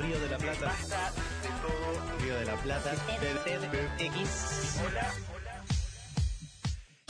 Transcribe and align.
Río 0.00 0.20
de 0.20 0.28
la 0.28 0.38
Plata. 0.38 0.72
Río 2.20 2.34
de 2.36 2.44
la 2.44 2.54
Plata. 2.56 2.92
X. 3.98 4.80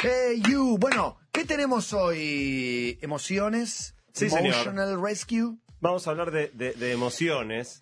Hey 0.03 0.43
you, 0.49 0.79
bueno, 0.79 1.19
¿qué 1.33 1.45
tenemos 1.45 1.93
hoy? 1.93 2.99
¿Emociones? 3.03 3.95
Sí, 4.13 4.31
señor. 4.31 4.55
Emotional 4.55 5.03
Rescue. 5.03 5.57
Vamos 5.81 6.07
a 6.07 6.11
hablar 6.11 6.31
de, 6.31 6.49
de- 6.55 6.73
de 6.73 6.93
emociones. 6.93 7.81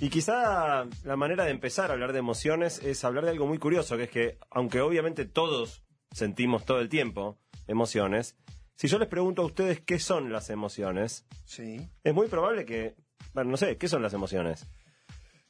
Y 0.00 0.10
quizá 0.10 0.84
la 1.04 1.16
manera 1.16 1.44
de 1.44 1.50
empezar 1.50 1.90
a 1.90 1.94
hablar 1.94 2.12
de 2.12 2.18
emociones 2.18 2.80
es 2.82 3.02
hablar 3.04 3.24
de 3.24 3.30
algo 3.30 3.46
muy 3.46 3.58
curioso, 3.58 3.96
que 3.96 4.04
es 4.04 4.10
que, 4.10 4.38
aunque 4.50 4.80
obviamente 4.80 5.24
todos 5.24 5.82
sentimos 6.12 6.64
todo 6.64 6.80
el 6.80 6.88
tiempo 6.88 7.38
emociones, 7.66 8.36
si 8.74 8.88
yo 8.88 8.98
les 8.98 9.08
pregunto 9.08 9.40
a 9.42 9.46
ustedes 9.46 9.80
qué 9.80 9.98
son 9.98 10.30
las 10.32 10.50
emociones, 10.50 11.24
Sí. 11.46 11.88
es 12.04 12.14
muy 12.14 12.28
probable 12.28 12.66
que, 12.66 12.94
bueno, 13.34 13.50
no 13.50 13.56
sé, 13.56 13.76
¿qué 13.76 13.88
son 13.88 14.02
las 14.02 14.12
emociones? 14.14 14.66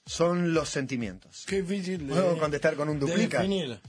Son 0.05 0.55
los 0.55 0.69
sentimientos. 0.69 1.45
Qué 1.47 1.63
difícil 1.63 2.07
de, 2.07 2.13
¿Puedo 2.15 2.39
contestar 2.39 2.77
con 2.77 2.89
un 2.89 2.99
duplica? 3.01 3.39
definir. 3.39 3.81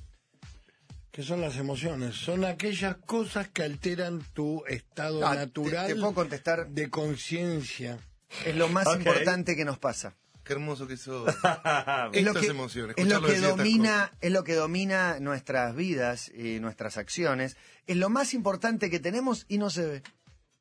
¿Qué 1.12 1.23
son 1.23 1.41
las 1.41 1.58
emociones? 1.58 2.16
Son 2.16 2.45
aquellas 2.45 2.98
cosas 2.98 3.48
que 3.50 3.63
alteran 3.63 4.22
tu 4.34 4.63
estado 4.67 5.26
Ah, 5.26 5.31
te- 5.31 5.38
natural 5.38 5.88
te 5.88 5.95
puedo 5.95 6.13
contestar. 6.13 6.67
de 6.70 6.90
conciencia. 6.90 7.98
Es 8.45 8.55
lo 8.55 8.67
más 8.67 8.88
importante 8.95 9.55
que 9.55 9.66
nos 9.66 9.80
pasa. 9.80 10.16
Qué 10.44 10.53
hermoso 10.53 10.88
que 10.88 10.95
sos. 10.95 11.28
Es 12.14 12.23
lo 12.23 12.34
que, 12.34 12.45
emociones, 12.48 12.95
es 12.98 13.08
lo 13.08 13.22
que 13.22 13.38
domina, 13.39 14.12
es 14.22 14.31
lo 14.31 14.44
que 14.44 14.53
domina 14.53 15.20
nuestras 15.20 15.75
vidas 15.75 16.30
y 16.30 16.59
nuestras 16.59 16.98
acciones. 16.98 17.58
Es 17.86 17.98
lo 17.98 18.09
más 18.09 18.34
importante 18.34 18.89
que 18.89 19.00
tenemos 19.00 19.45
y 19.50 19.58
no 19.58 19.70
se 19.70 19.86
ve. 19.86 20.03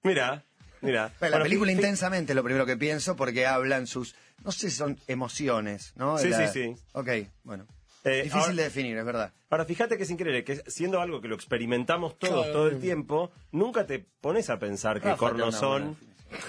Mira, 0.03 0.45
mira. 0.83 1.12
La 1.21 1.29
Bueno, 1.29 1.43
película 1.45 1.73
intensamente 1.73 2.33
es 2.33 2.37
lo 2.37 2.43
primero 2.45 2.67
que 2.67 2.77
pienso 2.77 3.17
porque 3.17 3.47
hablan 3.47 3.87
sus, 3.87 4.14
no 4.45 4.53
sé 4.53 4.70
si 4.70 4.77
son 4.77 4.98
emociones, 5.06 5.92
¿no? 5.97 6.19
Sí, 6.19 6.28
La- 6.28 6.48
sí, 6.48 6.75
sí. 6.75 6.83
Ok, 6.92 7.09
bueno. 7.45 7.67
Eh, 8.05 8.23
Difícil 8.23 8.39
ahora- 8.41 8.55
de 8.55 8.62
definir, 8.62 8.97
es 8.97 9.05
verdad. 9.05 9.33
Ahora, 9.50 9.65
fíjate 9.65 9.97
que 9.97 10.05
es 10.05 10.11
increíble, 10.11 10.45
que 10.45 10.62
siendo 10.70 11.00
algo 11.00 11.20
que 11.20 11.27
lo 11.28 11.34
experimentamos 11.34 12.17
todos 12.19 12.45
Claro. 12.45 12.53
todo 12.53 12.69
el 12.69 12.81
tiempo, 12.81 13.33
nunca 13.50 13.84
te 13.87 13.98
pones 14.20 14.48
a 14.48 14.59
pensar 14.61 15.00
que 15.00 15.12
cornos 15.17 15.56
son. 15.56 15.97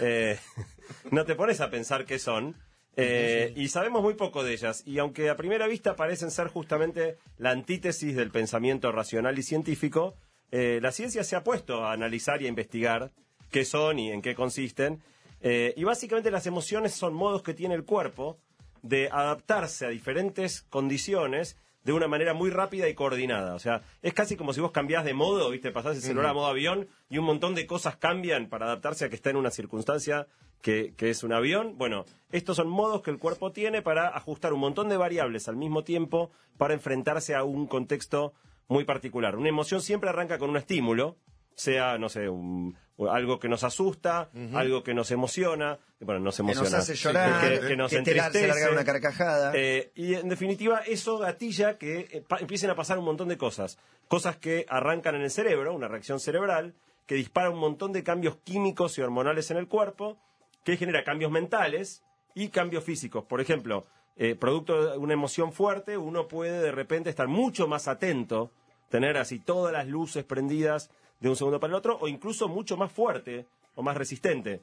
eh, 0.01 0.37
no 1.11 1.25
te 1.25 1.35
pones 1.35 1.59
a 1.61 1.69
pensar 1.69 2.05
qué 2.05 2.19
son. 2.19 2.55
eh, 2.99 3.53
y 3.55 3.67
sabemos 3.69 4.01
muy 4.01 4.15
poco 4.15 4.43
de 4.43 4.53
ellas. 4.53 4.81
Y 4.85 4.97
aunque 4.99 5.29
a 5.29 5.35
primera 5.35 5.67
vista 5.67 5.95
parecen 5.95 6.31
ser 6.31 6.47
justamente 6.47 7.17
la 7.37 7.51
antítesis 7.51 8.15
del 8.15 8.31
pensamiento 8.31 8.91
racional 8.91 9.37
y 9.37 9.43
científico, 9.43 10.15
la 10.51 10.91
ciencia 10.91 11.23
se 11.23 11.35
ha 11.35 11.43
puesto 11.43 11.85
a 11.85 11.91
analizar 11.91 12.41
y 12.41 12.45
a 12.45 12.49
investigar 12.49 13.11
qué 13.51 13.65
son 13.65 13.99
y 13.99 14.11
en 14.11 14.21
qué 14.21 14.35
consisten. 14.35 15.01
Eh, 15.41 15.73
y 15.77 15.83
básicamente 15.83 16.31
las 16.31 16.47
emociones 16.47 16.93
son 16.93 17.13
modos 17.13 17.43
que 17.43 17.53
tiene 17.53 17.75
el 17.75 17.83
cuerpo 17.85 18.37
de 18.81 19.09
adaptarse 19.11 19.85
a 19.85 19.89
diferentes 19.89 20.61
condiciones 20.63 21.57
de 21.83 21.93
una 21.93 22.07
manera 22.07 22.33
muy 22.33 22.49
rápida 22.49 22.89
y 22.89 22.95
coordinada. 22.95 23.55
O 23.55 23.59
sea, 23.59 23.81
es 24.01 24.13
casi 24.13 24.35
como 24.35 24.51
si 24.53 24.59
vos 24.59 24.71
cambiás 24.71 25.05
de 25.05 25.13
modo, 25.13 25.49
¿viste? 25.49 25.71
Pasás 25.71 25.95
el 25.97 26.01
celular 26.01 26.31
a 26.31 26.33
modo 26.33 26.47
avión 26.47 26.87
y 27.09 27.17
un 27.17 27.25
montón 27.25 27.55
de 27.55 27.65
cosas 27.65 27.95
cambian 27.95 28.49
para 28.49 28.65
adaptarse 28.65 29.05
a 29.05 29.09
que 29.09 29.15
está 29.15 29.29
en 29.29 29.37
una 29.37 29.51
circunstancia 29.51 30.27
que, 30.61 30.93
que 30.97 31.09
es 31.09 31.23
un 31.23 31.31
avión. 31.31 31.77
Bueno, 31.77 32.03
estos 32.31 32.57
son 32.57 32.67
modos 32.67 33.03
que 33.03 33.11
el 33.11 33.19
cuerpo 33.19 33.51
tiene 33.53 33.81
para 33.81 34.09
ajustar 34.09 34.51
un 34.53 34.59
montón 34.59 34.89
de 34.89 34.97
variables 34.97 35.47
al 35.47 35.55
mismo 35.55 35.83
tiempo 35.83 36.29
para 36.57 36.73
enfrentarse 36.73 37.35
a 37.35 37.43
un 37.45 37.67
contexto 37.67 38.33
muy 38.67 38.83
particular. 38.83 39.37
Una 39.37 39.47
emoción 39.49 39.81
siempre 39.81 40.09
arranca 40.09 40.37
con 40.39 40.49
un 40.49 40.57
estímulo, 40.57 41.15
sea, 41.55 41.97
no 41.97 42.09
sé, 42.09 42.27
un- 42.27 42.75
algo 43.11 43.39
que 43.39 43.47
nos 43.47 43.63
asusta, 43.63 44.29
algo 44.53 44.83
que 44.83 44.93
nos 44.93 45.11
emociona, 45.11 45.77
bueno, 45.99 46.19
nos 46.21 46.35
Que 46.37 46.41
emociona. 46.41 46.69
nos 46.69 46.79
hace 46.79 46.95
llorar, 46.95 47.41
que, 47.41 47.59
que, 47.59 47.67
que 47.67 47.75
nos 47.77 47.89
te 47.91 47.97
la- 47.97 48.03
se 48.03 48.11
entristece. 48.11 48.47
larga 48.47 48.71
una 48.71 48.83
carcajada. 48.83 49.51
Eh, 49.55 49.91
y 49.95 50.15
en 50.15 50.29
definitiva, 50.29 50.81
eso 50.85 51.17
gatilla 51.19 51.77
que 51.77 52.07
eh, 52.11 52.23
pa- 52.27 52.37
empiecen 52.39 52.69
a 52.71 52.75
pasar 52.75 52.97
un 52.97 53.05
montón 53.05 53.27
de 53.27 53.37
cosas. 53.37 53.77
Cosas 54.07 54.37
que 54.37 54.65
arrancan 54.69 55.15
en 55.15 55.21
el 55.21 55.31
cerebro, 55.31 55.73
una 55.75 55.87
reacción 55.87 56.19
cerebral, 56.19 56.73
que 57.05 57.15
dispara 57.15 57.49
un 57.49 57.59
montón 57.59 57.91
de 57.93 58.03
cambios 58.03 58.37
químicos 58.43 58.97
y 58.97 59.01
hormonales 59.01 59.51
en 59.51 59.57
el 59.57 59.67
cuerpo, 59.67 60.17
que 60.63 60.75
genera 60.77 61.03
cambios 61.03 61.31
mentales 61.31 62.03
y 62.35 62.49
cambios 62.49 62.83
físicos. 62.83 63.23
Por 63.25 63.41
ejemplo, 63.41 63.85
eh, 64.17 64.35
producto 64.35 64.91
de 64.91 64.97
una 64.97 65.13
emoción 65.13 65.53
fuerte, 65.53 65.97
uno 65.97 66.27
puede 66.27 66.59
de 66.61 66.71
repente 66.71 67.09
estar 67.09 67.27
mucho 67.27 67.67
más 67.67 67.87
atento, 67.87 68.51
tener 68.89 69.17
así 69.17 69.39
todas 69.39 69.71
las 69.73 69.87
luces 69.87 70.23
prendidas 70.23 70.89
de 71.19 71.29
un 71.29 71.35
segundo 71.35 71.59
para 71.59 71.71
el 71.71 71.75
otro, 71.77 71.97
o 71.99 72.07
incluso 72.07 72.47
mucho 72.47 72.77
más 72.77 72.91
fuerte 72.91 73.45
o 73.75 73.81
más 73.83 73.97
resistente 73.97 74.61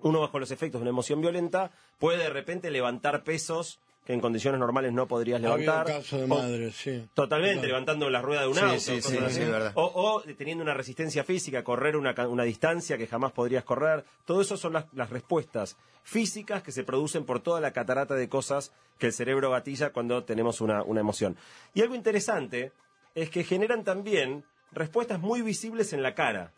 uno 0.00 0.20
bajo 0.20 0.38
los 0.38 0.50
efectos 0.50 0.78
de 0.80 0.82
una 0.82 0.90
emoción 0.90 1.22
violenta 1.22 1.70
puede 1.98 2.18
de 2.18 2.28
repente 2.28 2.70
levantar 2.70 3.24
pesos 3.24 3.80
que 4.04 4.12
en 4.12 4.20
condiciones 4.20 4.60
normales 4.60 4.92
no 4.92 5.08
podrías 5.08 5.42
Había 5.42 5.54
un 5.54 5.60
levantar. 5.60 5.86
caso 5.96 6.18
de 6.18 6.24
O- 6.24 6.28
madre, 6.28 6.70
sí. 6.70 7.08
Totalmente, 7.14 7.54
Claro. 7.54 7.68
levantando 7.68 8.10
la 8.10 8.20
rueda 8.22 8.42
de 8.42 8.46
un 8.48 8.54
Sí, 8.54 8.60
auto. 8.60 8.78
sí, 8.78 9.00
sí, 9.02 9.18
sí, 9.30 9.40
verdad. 9.40 9.72
O, 9.74 9.84
o 9.84 10.22
teniendo 10.36 10.62
una 10.62 10.74
resistencia 10.74 11.24
física, 11.24 11.64
correr 11.64 11.96
una, 11.96 12.14
ca- 12.14 12.28
una 12.28 12.44
distancia 12.44 12.98
que 12.98 13.06
jamás 13.08 13.32
podrías 13.32 13.64
correr. 13.64 14.04
Todo 14.26 14.42
eso 14.42 14.56
son 14.58 14.74
las, 14.74 14.84
las 14.92 15.08
respuestas 15.10 15.76
físicas 16.04 16.62
que 16.62 16.70
se 16.72 16.84
producen 16.84 17.24
por 17.24 17.40
toda 17.40 17.60
la 17.60 17.72
catarata 17.72 18.14
de 18.14 18.28
cosas 18.28 18.72
que 18.98 19.06
el 19.06 19.12
cerebro 19.12 19.50
gatilla 19.50 19.90
cuando 19.90 20.22
tenemos 20.24 20.60
una, 20.60 20.82
una 20.84 21.00
emoción. 21.00 21.36
Y 21.74 21.80
algo 21.80 21.94
interesante 21.96 22.70
es 23.16 23.28
que 23.30 23.42
generan 23.44 23.82
también 23.82 24.44
respuestas 24.76 25.18
muy 25.18 25.42
visibles 25.42 25.92
en 25.92 26.02
la 26.02 26.14
cara. 26.14 26.52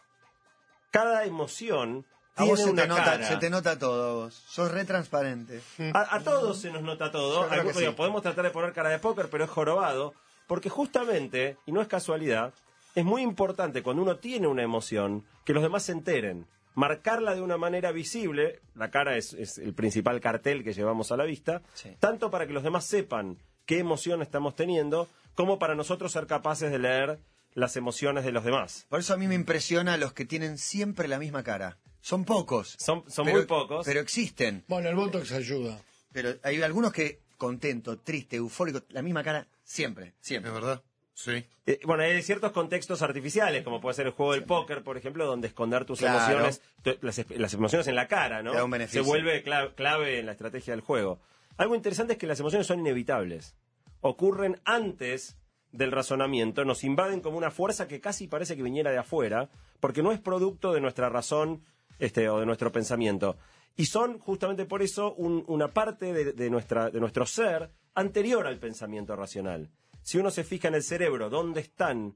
Cada 0.90 1.24
emoción 1.24 2.04
a 2.36 2.44
vos 2.44 2.60
se 2.60 2.70
una 2.70 2.82
te, 2.82 2.88
nota, 2.88 3.04
cara. 3.04 3.26
se 3.28 3.36
te 3.36 3.50
nota 3.50 3.78
todo, 3.78 4.14
vos. 4.24 4.34
Sos 4.48 4.70
re 4.70 4.84
transparente. 4.84 5.60
A, 5.92 6.16
a 6.16 6.20
todos 6.22 6.60
se 6.60 6.70
nos 6.70 6.82
nota 6.82 7.10
todo. 7.10 7.48
Digo. 7.48 7.94
Podemos 7.96 8.22
tratar 8.22 8.44
de 8.44 8.50
poner 8.50 8.72
cara 8.72 8.90
de 8.90 8.98
póker, 8.98 9.28
pero 9.30 9.44
es 9.44 9.50
jorobado. 9.50 10.14
Porque 10.46 10.70
justamente, 10.70 11.56
y 11.66 11.72
no 11.72 11.82
es 11.82 11.88
casualidad, 11.88 12.54
es 12.94 13.04
muy 13.04 13.22
importante 13.22 13.82
cuando 13.82 14.02
uno 14.02 14.16
tiene 14.16 14.46
una 14.46 14.62
emoción 14.62 15.24
que 15.44 15.52
los 15.52 15.62
demás 15.62 15.82
se 15.84 15.92
enteren. 15.92 16.46
Marcarla 16.74 17.34
de 17.34 17.42
una 17.42 17.56
manera 17.58 17.90
visible, 17.90 18.60
la 18.76 18.90
cara 18.90 19.16
es, 19.16 19.32
es 19.34 19.58
el 19.58 19.74
principal 19.74 20.20
cartel 20.20 20.62
que 20.64 20.72
llevamos 20.72 21.10
a 21.12 21.16
la 21.16 21.24
vista, 21.24 21.60
Sí. 21.74 21.96
tanto 21.98 22.30
para 22.30 22.46
que 22.46 22.52
los 22.52 22.62
demás 22.62 22.86
sepan 22.86 23.36
qué 23.66 23.78
emoción 23.80 24.22
estamos 24.22 24.54
teniendo, 24.54 25.08
como 25.34 25.58
para 25.58 25.74
nosotros 25.74 26.12
ser 26.12 26.26
capaces 26.26 26.70
de 26.70 26.78
leer 26.78 27.18
las 27.58 27.76
emociones 27.76 28.24
de 28.24 28.32
los 28.32 28.44
demás. 28.44 28.86
Por 28.88 29.00
eso 29.00 29.14
a 29.14 29.16
mí 29.16 29.26
me 29.26 29.34
impresiona 29.34 29.96
los 29.96 30.12
que 30.12 30.24
tienen 30.24 30.58
siempre 30.58 31.08
la 31.08 31.18
misma 31.18 31.42
cara. 31.42 31.78
Son 32.00 32.24
pocos. 32.24 32.76
Son, 32.78 33.04
son 33.10 33.24
pero- 33.26 33.36
muy 33.38 33.46
pocos. 33.46 33.84
Pero 33.84 34.00
existen. 34.00 34.64
Bueno, 34.68 34.88
el 34.88 34.94
Botox 34.94 35.32
ayuda. 35.32 35.80
Pero 36.12 36.34
hay 36.42 36.62
algunos 36.62 36.92
que 36.92 37.20
contento, 37.36 37.98
triste, 37.98 38.36
eufórico, 38.36 38.82
la 38.90 39.02
misma 39.02 39.22
cara 39.22 39.46
siempre, 39.64 40.14
siempre. 40.20 40.50
¿Es 40.50 40.54
verdad? 40.54 40.82
Sí. 41.14 41.44
Eh, 41.66 41.80
bueno, 41.84 42.04
hay 42.04 42.22
ciertos 42.22 42.52
contextos 42.52 43.02
artificiales, 43.02 43.64
como 43.64 43.80
puede 43.80 43.94
ser 43.94 44.06
el 44.06 44.12
juego 44.12 44.32
del 44.34 44.44
póker, 44.44 44.84
por 44.84 44.96
ejemplo, 44.96 45.26
donde 45.26 45.48
esconder 45.48 45.84
tus 45.84 45.98
Claro. 45.98 46.16
emociones, 46.18 46.62
tu- 46.82 46.96
las, 47.02 47.24
las 47.30 47.54
emociones 47.54 47.88
en 47.88 47.96
la 47.96 48.06
cara, 48.06 48.42
¿no? 48.42 48.52
Te 48.52 48.56
da 48.58 48.64
un 48.64 48.70
beneficio. 48.70 49.02
Se 49.02 49.08
vuelve 49.08 49.44
cla- 49.44 49.74
clave 49.74 50.20
en 50.20 50.26
la 50.26 50.32
estrategia 50.32 50.72
del 50.72 50.80
juego. 50.80 51.20
Algo 51.56 51.74
interesante 51.74 52.12
es 52.12 52.18
que 52.20 52.28
las 52.28 52.38
emociones 52.38 52.68
son 52.68 52.78
inevitables. 52.78 53.56
Ocurren 54.00 54.60
antes 54.64 55.36
del 55.72 55.92
razonamiento, 55.92 56.64
nos 56.64 56.84
invaden 56.84 57.20
como 57.20 57.36
una 57.38 57.50
fuerza 57.50 57.86
que 57.88 58.00
casi 58.00 58.26
parece 58.26 58.56
que 58.56 58.62
viniera 58.62 58.90
de 58.90 58.98
afuera, 58.98 59.50
porque 59.80 60.02
no 60.02 60.12
es 60.12 60.20
producto 60.20 60.72
de 60.72 60.80
nuestra 60.80 61.08
razón 61.08 61.62
este, 61.98 62.28
o 62.28 62.40
de 62.40 62.46
nuestro 62.46 62.72
pensamiento. 62.72 63.36
Y 63.76 63.86
son 63.86 64.18
justamente 64.18 64.64
por 64.64 64.82
eso 64.82 65.14
un- 65.14 65.44
una 65.46 65.68
parte 65.68 66.12
de, 66.12 66.32
de 66.32 66.50
nuestra, 66.50 66.90
de 66.90 67.00
nuestro 67.00 67.26
ser 67.26 67.70
anterior 67.94 68.46
al 68.46 68.58
pensamiento 68.58 69.14
racional. 69.16 69.68
Si 70.02 70.18
uno 70.18 70.30
se 70.30 70.42
fija 70.44 70.68
en 70.68 70.74
el 70.74 70.82
cerebro, 70.82 71.28
dónde 71.28 71.60
están, 71.60 72.14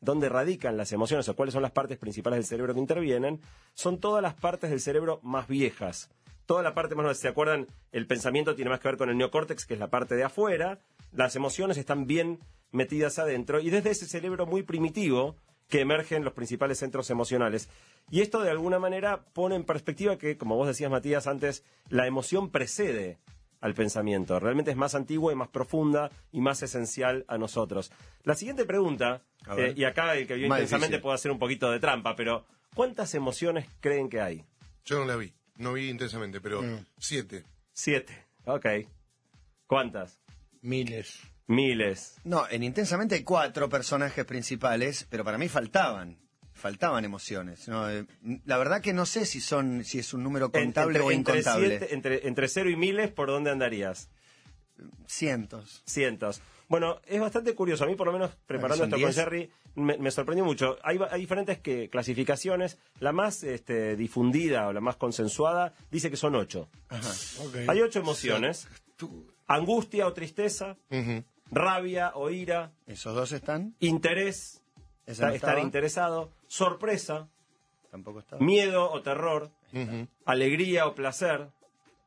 dónde 0.00 0.28
radican 0.28 0.76
las 0.76 0.92
emociones 0.92 1.28
o 1.28 1.36
cuáles 1.36 1.52
son 1.52 1.62
las 1.62 1.72
partes 1.72 1.98
principales 1.98 2.38
del 2.38 2.46
cerebro 2.46 2.74
que 2.74 2.80
intervienen, 2.80 3.40
son 3.74 3.98
todas 4.00 4.22
las 4.22 4.34
partes 4.34 4.70
del 4.70 4.80
cerebro 4.80 5.20
más 5.22 5.46
viejas. 5.46 6.10
Toda 6.46 6.62
la 6.62 6.74
parte 6.74 6.94
más, 6.94 7.18
¿se 7.18 7.28
acuerdan? 7.28 7.66
El 7.92 8.06
pensamiento 8.06 8.54
tiene 8.54 8.70
más 8.70 8.80
que 8.80 8.88
ver 8.88 8.96
con 8.98 9.08
el 9.08 9.16
neocórtex, 9.16 9.64
que 9.66 9.74
es 9.74 9.80
la 9.80 9.88
parte 9.88 10.14
de 10.14 10.24
afuera. 10.24 10.80
Las 11.14 11.36
emociones 11.36 11.76
están 11.78 12.06
bien 12.06 12.40
metidas 12.70 13.18
adentro. 13.18 13.60
Y 13.60 13.70
desde 13.70 13.90
ese 13.90 14.06
cerebro 14.06 14.46
muy 14.46 14.62
primitivo 14.62 15.36
que 15.68 15.80
emergen 15.80 16.24
los 16.24 16.34
principales 16.34 16.78
centros 16.78 17.08
emocionales. 17.10 17.68
Y 18.10 18.20
esto 18.20 18.42
de 18.42 18.50
alguna 18.50 18.78
manera 18.78 19.24
pone 19.32 19.54
en 19.56 19.64
perspectiva 19.64 20.18
que, 20.18 20.36
como 20.36 20.56
vos 20.56 20.66
decías, 20.66 20.90
Matías, 20.90 21.26
antes, 21.26 21.64
la 21.88 22.06
emoción 22.06 22.50
precede 22.50 23.18
al 23.60 23.72
pensamiento. 23.72 24.38
Realmente 24.38 24.72
es 24.72 24.76
más 24.76 24.94
antigua 24.94 25.32
y 25.32 25.36
más 25.36 25.48
profunda 25.48 26.10
y 26.32 26.40
más 26.42 26.62
esencial 26.62 27.24
a 27.28 27.38
nosotros. 27.38 27.92
La 28.22 28.34
siguiente 28.34 28.66
pregunta, 28.66 29.22
eh, 29.56 29.72
y 29.74 29.84
acá 29.84 30.14
el 30.16 30.26
que 30.26 30.34
vio 30.34 30.48
Más 30.48 30.58
intensamente 30.58 30.88
difícil. 30.96 31.02
puede 31.02 31.14
hacer 31.14 31.30
un 31.30 31.38
poquito 31.38 31.70
de 31.70 31.80
trampa, 31.80 32.14
pero 32.14 32.44
¿cuántas 32.74 33.14
emociones 33.14 33.66
creen 33.80 34.10
que 34.10 34.20
hay? 34.20 34.44
Yo 34.84 34.98
no 34.98 35.06
la 35.06 35.16
vi. 35.16 35.32
No 35.56 35.72
vi 35.72 35.88
intensamente, 35.88 36.42
pero 36.42 36.60
Mm. 36.60 36.84
siete. 36.98 37.44
Siete. 37.72 38.26
Ok. 38.44 38.66
¿Cuántas? 39.66 40.20
Miles. 40.64 41.20
Miles. 41.46 42.14
No, 42.24 42.48
en 42.50 42.62
Intensamente 42.62 43.14
hay 43.16 43.22
cuatro 43.22 43.68
personajes 43.68 44.24
principales, 44.24 45.06
pero 45.10 45.22
para 45.24 45.36
mí 45.38 45.48
faltaban. 45.48 46.18
faltaban 46.54 47.04
emociones. 47.04 47.68
¿no? 47.68 47.90
Eh, 47.90 48.06
La 48.46 48.56
verdad 48.56 48.80
que 48.80 48.92
no 48.94 49.04
sé 49.06 49.26
si 49.26 49.40
son 49.40 49.84
si 49.84 49.98
es 49.98 50.14
un 50.14 50.22
número 50.22 50.50
contable 50.50 51.00
o 51.00 51.10
entre, 51.12 51.34
incontable. 51.36 51.68
siete- 51.78 51.94
entre, 51.94 52.26
entre 52.28 52.48
cero 52.48 52.70
y 52.70 52.76
miles, 52.76 53.10
¿por 53.10 53.28
dónde 53.28 53.50
andarías? 53.50 54.08
Cientos. 55.06 55.82
Cientos. 55.86 56.40
Bueno, 56.68 57.00
es 57.06 57.20
bastante 57.20 57.54
curioso. 57.54 57.84
A 57.84 57.86
mí, 57.86 57.94
por 57.94 58.06
lo 58.06 58.12
menos, 58.12 58.30
preparando 58.46 58.84
esto 58.84 58.96
con 58.96 59.04
10. 59.04 59.14
Jerry, 59.14 59.50
me, 59.74 59.98
me 59.98 60.10
sorprendió 60.10 60.44
mucho. 60.44 60.78
Hay, 60.82 60.98
diferentes 61.18 61.58
que, 61.58 61.90
clasificaciones. 61.90 62.78
La 63.00 63.12
más 63.12 63.42
este, 63.44 63.96
difundida 63.96 64.66
o 64.68 64.72
la 64.72 64.80
más 64.80 64.96
consensuada 64.96 65.74
dice 65.90 66.10
que 66.10 66.16
son 66.16 66.34
ocho. 66.36 66.70
Ok. 66.90 67.56
Hay 67.68 67.80
ocho 67.82 67.98
emociones. 68.00 68.66
Angustia 69.46 70.06
o 70.06 70.12
tristeza, 70.12 70.76
rabia 71.50 72.12
o 72.14 72.30
ira, 72.30 72.72
Esos 72.86 73.14
dos 73.14 73.32
están. 73.32 73.74
interés, 73.80 74.62
no 75.06 75.28
estar 75.28 75.58
interesado, 75.58 76.30
sorpresa, 76.46 77.28
Tampoco 77.90 78.20
estaba. 78.20 78.42
miedo 78.42 78.90
o 78.90 79.02
terror, 79.02 79.50
alegría 80.24 80.86
o 80.86 80.94
placer, 80.94 81.48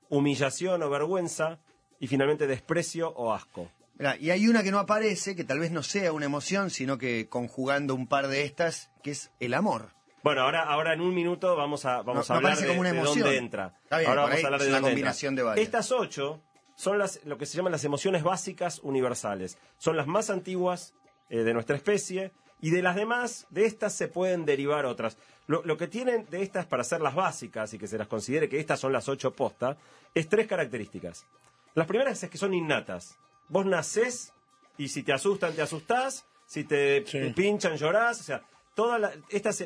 humillación 0.10 0.82
o 0.84 0.90
vergüenza 0.90 1.60
y 2.00 2.08
finalmente 2.08 2.48
desprecio 2.48 3.10
o 3.10 3.34
asco. 3.34 3.70
Mirá, 4.00 4.16
y 4.18 4.30
hay 4.32 4.48
una 4.48 4.62
que 4.64 4.72
no 4.72 4.80
aparece, 4.80 5.36
que 5.36 5.44
tal 5.44 5.60
vez 5.60 5.72
no 5.72 5.82
sea 5.84 6.12
una 6.14 6.26
emoción, 6.26 6.70
sino 6.70 6.98
que 6.98 7.28
conjugando 7.30 7.96
un 7.96 8.08
par 8.08 8.28
de 8.28 8.44
estas, 8.44 8.92
que 9.02 9.12
es 9.12 9.32
el 9.40 9.54
amor. 9.56 9.90
Bueno, 10.24 10.42
ahora, 10.42 10.64
ahora 10.64 10.94
en 10.94 11.02
un 11.02 11.16
minuto 11.16 11.56
vamos 11.56 11.86
a, 11.86 12.02
vamos 12.02 12.28
No- 12.30 12.34
a 12.36 12.38
hablar 12.38 12.58
de, 12.58 12.68
como 12.68 12.82
una 12.82 12.92
de 12.92 12.98
emoción. 13.00 13.24
dónde 13.24 13.38
entra. 13.38 13.74
Está 13.84 13.98
bien, 14.00 14.10
ahora 14.10 14.22
vamos 14.24 14.38
ahí 14.38 14.44
a 14.44 14.46
hablar 14.48 14.62
de 14.62 14.70
dónde 14.70 14.82
combinación 14.90 15.32
entra. 15.34 15.44
de 15.44 15.48
varias. 15.50 15.66
Estas 15.68 15.92
ocho 15.92 16.42
son 16.78 16.98
las, 17.00 17.20
lo 17.26 17.38
que 17.38 17.46
se 17.46 17.58
llaman 17.58 17.72
las 17.74 17.84
emociones 17.84 18.24
básicas 18.24 18.80
universales. 18.84 19.58
Son 19.80 19.98
las 19.98 20.08
más 20.08 20.30
antiguas 20.30 20.94
eh, 21.30 21.40
de 21.44 21.54
nuestra 21.54 21.76
especie 21.76 22.32
y 22.62 22.70
de 22.70 22.82
las 22.82 22.96
demás, 22.96 23.46
de 23.50 23.66
estas 23.66 23.94
se 23.94 24.08
pueden 24.08 24.46
derivar 24.46 24.86
otras. 24.86 25.18
Lo, 25.48 25.64
lo 25.64 25.76
que 25.76 25.88
tienen 25.88 26.26
de 26.30 26.42
estas 26.44 26.66
para 26.68 26.84
ser 26.84 27.02
las 27.02 27.16
básicas 27.16 27.74
y 27.74 27.78
que 27.80 27.88
se 27.88 27.98
las 27.98 28.08
considere 28.08 28.48
que 28.48 28.60
estas 28.60 28.80
son 28.80 28.94
las 28.94 29.10
ocho 29.10 29.34
posta, 29.34 29.76
es 30.14 30.30
tres 30.30 30.48
características. 30.48 31.26
Las 31.74 31.88
primeras 31.88 32.22
es 32.24 32.30
que 32.30 32.38
son 32.38 32.54
innatas. 32.54 33.18
Vos 33.50 33.66
nacés 33.66 34.34
y 34.78 34.88
si 34.90 35.04
te 35.04 35.14
asustan, 35.14 35.54
te 35.54 35.62
asustás, 35.64 36.26
si 36.46 36.64
te 36.64 37.04
Sí. 37.06 37.34
pinchan, 37.36 37.76
llorás, 37.78 38.22
o 38.22 38.24
sea, 38.24 38.44
todas 38.76 39.02
las, 39.02 39.14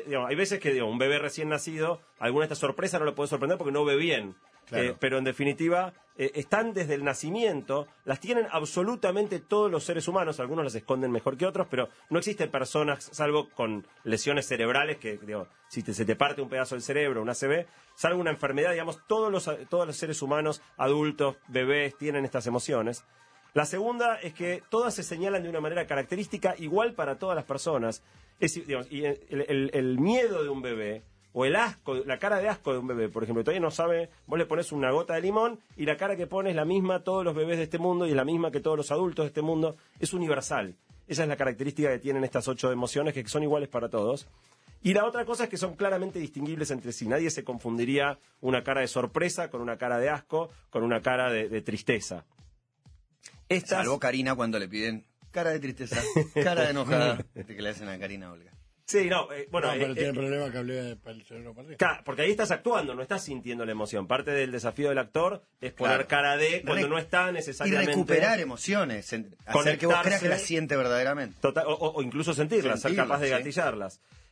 digamos, 0.06 0.30
hay 0.30 0.36
veces 0.36 0.58
que 0.60 0.72
digo, 0.72 0.86
un 0.86 0.98
bebé 0.98 1.18
recién 1.18 1.48
nacido, 1.50 2.00
alguna 2.18 2.42
de 2.44 2.46
estas 2.46 2.58
sorpresas 2.58 2.98
no 3.00 3.04
lo 3.04 3.14
puede 3.14 3.28
sorprender 3.28 3.58
porque 3.58 3.72
no 3.72 3.84
ve 3.84 3.96
bien. 3.96 4.34
Claro. 4.72 4.88
Eh, 4.90 4.96
pero 4.98 5.18
en 5.18 5.24
definitiva, 5.24 5.92
eh, 6.16 6.30
están 6.34 6.72
desde 6.72 6.94
el 6.94 7.04
nacimiento, 7.04 7.86
las 8.04 8.20
tienen 8.20 8.46
absolutamente 8.50 9.38
todos 9.40 9.70
los 9.70 9.84
seres 9.84 10.08
humanos, 10.08 10.40
algunos 10.40 10.64
las 10.64 10.74
esconden 10.74 11.10
mejor 11.10 11.36
que 11.36 11.46
otros, 11.46 11.66
pero 11.70 11.88
no 12.10 12.18
existen 12.18 12.50
personas, 12.50 13.04
salvo 13.12 13.48
con 13.50 13.86
lesiones 14.04 14.46
cerebrales, 14.46 14.98
que 14.98 15.18
digo, 15.18 15.46
si 15.68 15.82
te- 15.82 15.94
se 15.94 16.04
te 16.04 16.16
parte 16.16 16.42
un 16.42 16.48
pedazo 16.48 16.74
del 16.74 16.82
cerebro, 16.82 17.22
una 17.22 17.32
ACV, 17.32 17.66
salvo 17.94 18.20
una 18.20 18.30
enfermedad, 18.30 18.72
digamos, 18.72 19.00
todos 19.06 19.30
los, 19.30 19.50
todos 19.68 19.86
los 19.86 19.96
seres 19.96 20.20
humanos, 20.22 20.62
adultos, 20.76 21.36
bebés, 21.48 21.96
tienen 21.96 22.24
estas 22.24 22.46
emociones. 22.46 23.04
La 23.54 23.66
segunda 23.66 24.16
es 24.20 24.32
que 24.32 24.62
todas 24.70 24.94
se 24.94 25.02
señalan 25.02 25.42
de 25.42 25.48
una 25.50 25.60
manera 25.60 25.86
característica 25.86 26.54
igual 26.58 26.94
para 26.94 27.18
todas 27.18 27.36
las 27.36 27.44
personas. 27.44 28.02
Es, 28.40 28.54
decir, 28.54 28.66
digamos, 28.66 28.90
y 28.90 29.04
el, 29.04 29.20
el- 29.30 29.70
el 29.74 29.98
miedo 29.98 30.42
de 30.42 30.48
un 30.48 30.62
bebé 30.62 31.02
o 31.32 31.44
el 31.44 31.56
asco, 31.56 31.94
la 31.94 32.18
cara 32.18 32.38
de 32.38 32.48
asco 32.48 32.72
de 32.72 32.78
un 32.78 32.86
bebé, 32.86 33.08
por 33.08 33.22
ejemplo, 33.22 33.42
todavía 33.42 33.60
no 33.60 33.70
sabe, 33.70 34.10
vos 34.26 34.38
le 34.38 34.46
pones 34.46 34.72
una 34.72 34.90
gota 34.90 35.14
de 35.14 35.22
limón 35.22 35.60
y 35.76 35.86
la 35.86 35.96
cara 35.96 36.16
que 36.16 36.26
pone 36.26 36.50
es 36.50 36.56
la 36.56 36.64
misma 36.64 36.96
a 36.96 37.04
todos 37.04 37.24
los 37.24 37.34
bebés 37.34 37.58
de 37.58 37.64
este 37.64 37.78
mundo 37.78 38.06
y 38.06 38.10
es 38.10 38.16
la 38.16 38.24
misma 38.24 38.50
que 38.50 38.60
todos 38.60 38.76
los 38.76 38.90
adultos 38.90 39.24
de 39.24 39.28
este 39.28 39.42
mundo, 39.42 39.76
es 39.98 40.12
universal. 40.12 40.76
Esa 41.08 41.22
es 41.22 41.28
la 41.28 41.36
característica 41.36 41.90
que 41.90 41.98
tienen 41.98 42.24
estas 42.24 42.48
ocho 42.48 42.70
emociones, 42.70 43.14
que 43.14 43.26
son 43.26 43.42
iguales 43.42 43.68
para 43.68 43.88
todos. 43.88 44.28
Y 44.82 44.94
la 44.94 45.04
otra 45.04 45.24
cosa 45.24 45.44
es 45.44 45.50
que 45.50 45.56
son 45.56 45.76
claramente 45.76 46.18
distinguibles 46.18 46.70
entre 46.70 46.92
sí. 46.92 47.06
Nadie 47.06 47.30
se 47.30 47.44
confundiría 47.44 48.18
una 48.40 48.64
cara 48.64 48.80
de 48.80 48.88
sorpresa 48.88 49.48
con 49.48 49.60
una 49.60 49.76
cara 49.76 49.98
de 49.98 50.10
asco, 50.10 50.50
con 50.70 50.82
una 50.82 51.02
cara 51.02 51.30
de, 51.30 51.48
de 51.48 51.62
tristeza. 51.62 52.24
Estas, 53.48 53.84
Salvo 53.84 53.98
Karina 53.98 54.34
cuando 54.34 54.58
le 54.58 54.68
piden 54.68 55.04
cara 55.30 55.50
de 55.50 55.60
tristeza, 55.60 56.00
cara 56.42 56.62
de 56.64 56.70
enojada, 56.70 57.24
este 57.34 57.56
que 57.56 57.62
le 57.62 57.70
hacen 57.70 57.88
a 57.88 57.98
Karina 57.98 58.32
Olga. 58.32 58.52
Sí, 58.92 59.08
no, 59.08 59.32
eh, 59.32 59.48
bueno, 59.50 59.68
no, 59.68 59.72
pero 59.74 59.92
eh, 59.92 59.94
tiene 59.94 60.10
eh, 60.10 60.12
problema 60.12 60.50
que 60.52 60.58
hablé 60.58 60.74
de- 60.82 60.96
para 60.96 61.16
el 61.16 61.24
cerebro 61.24 61.54
para 61.54 61.66
arriba. 61.66 61.78
Claro, 61.78 62.02
porque 62.04 62.22
ahí 62.22 62.30
estás 62.30 62.50
actuando, 62.50 62.94
no 62.94 63.02
estás 63.02 63.24
sintiendo 63.24 63.64
la 63.64 63.72
emoción. 63.72 64.06
Parte 64.06 64.30
del 64.32 64.52
desafío 64.52 64.90
del 64.90 64.98
actor 64.98 65.42
es 65.60 65.72
poner 65.72 66.06
Claro. 66.06 66.08
cara 66.08 66.36
de 66.36 66.62
cuando 66.62 66.84
Re- 66.86 66.90
no 66.90 66.98
está 66.98 67.30
Y 67.30 67.32
necesariamente. 67.32 67.92
recuperar 67.92 68.38
emociones, 68.40 69.06
hacer 69.46 69.78
que 69.78 69.86
vos 69.86 69.96
creas 70.02 70.20
que 70.22 70.28
las 70.28 70.42
siente 70.42 70.76
verdaderamente. 70.76 71.36
Total- 71.40 71.64
o, 71.66 72.02
incluso 72.02 72.34
sentirlas, 72.34 72.80
ser 72.82 72.94
capaz 72.94 73.18
de 73.20 73.28
sí. 73.28 73.32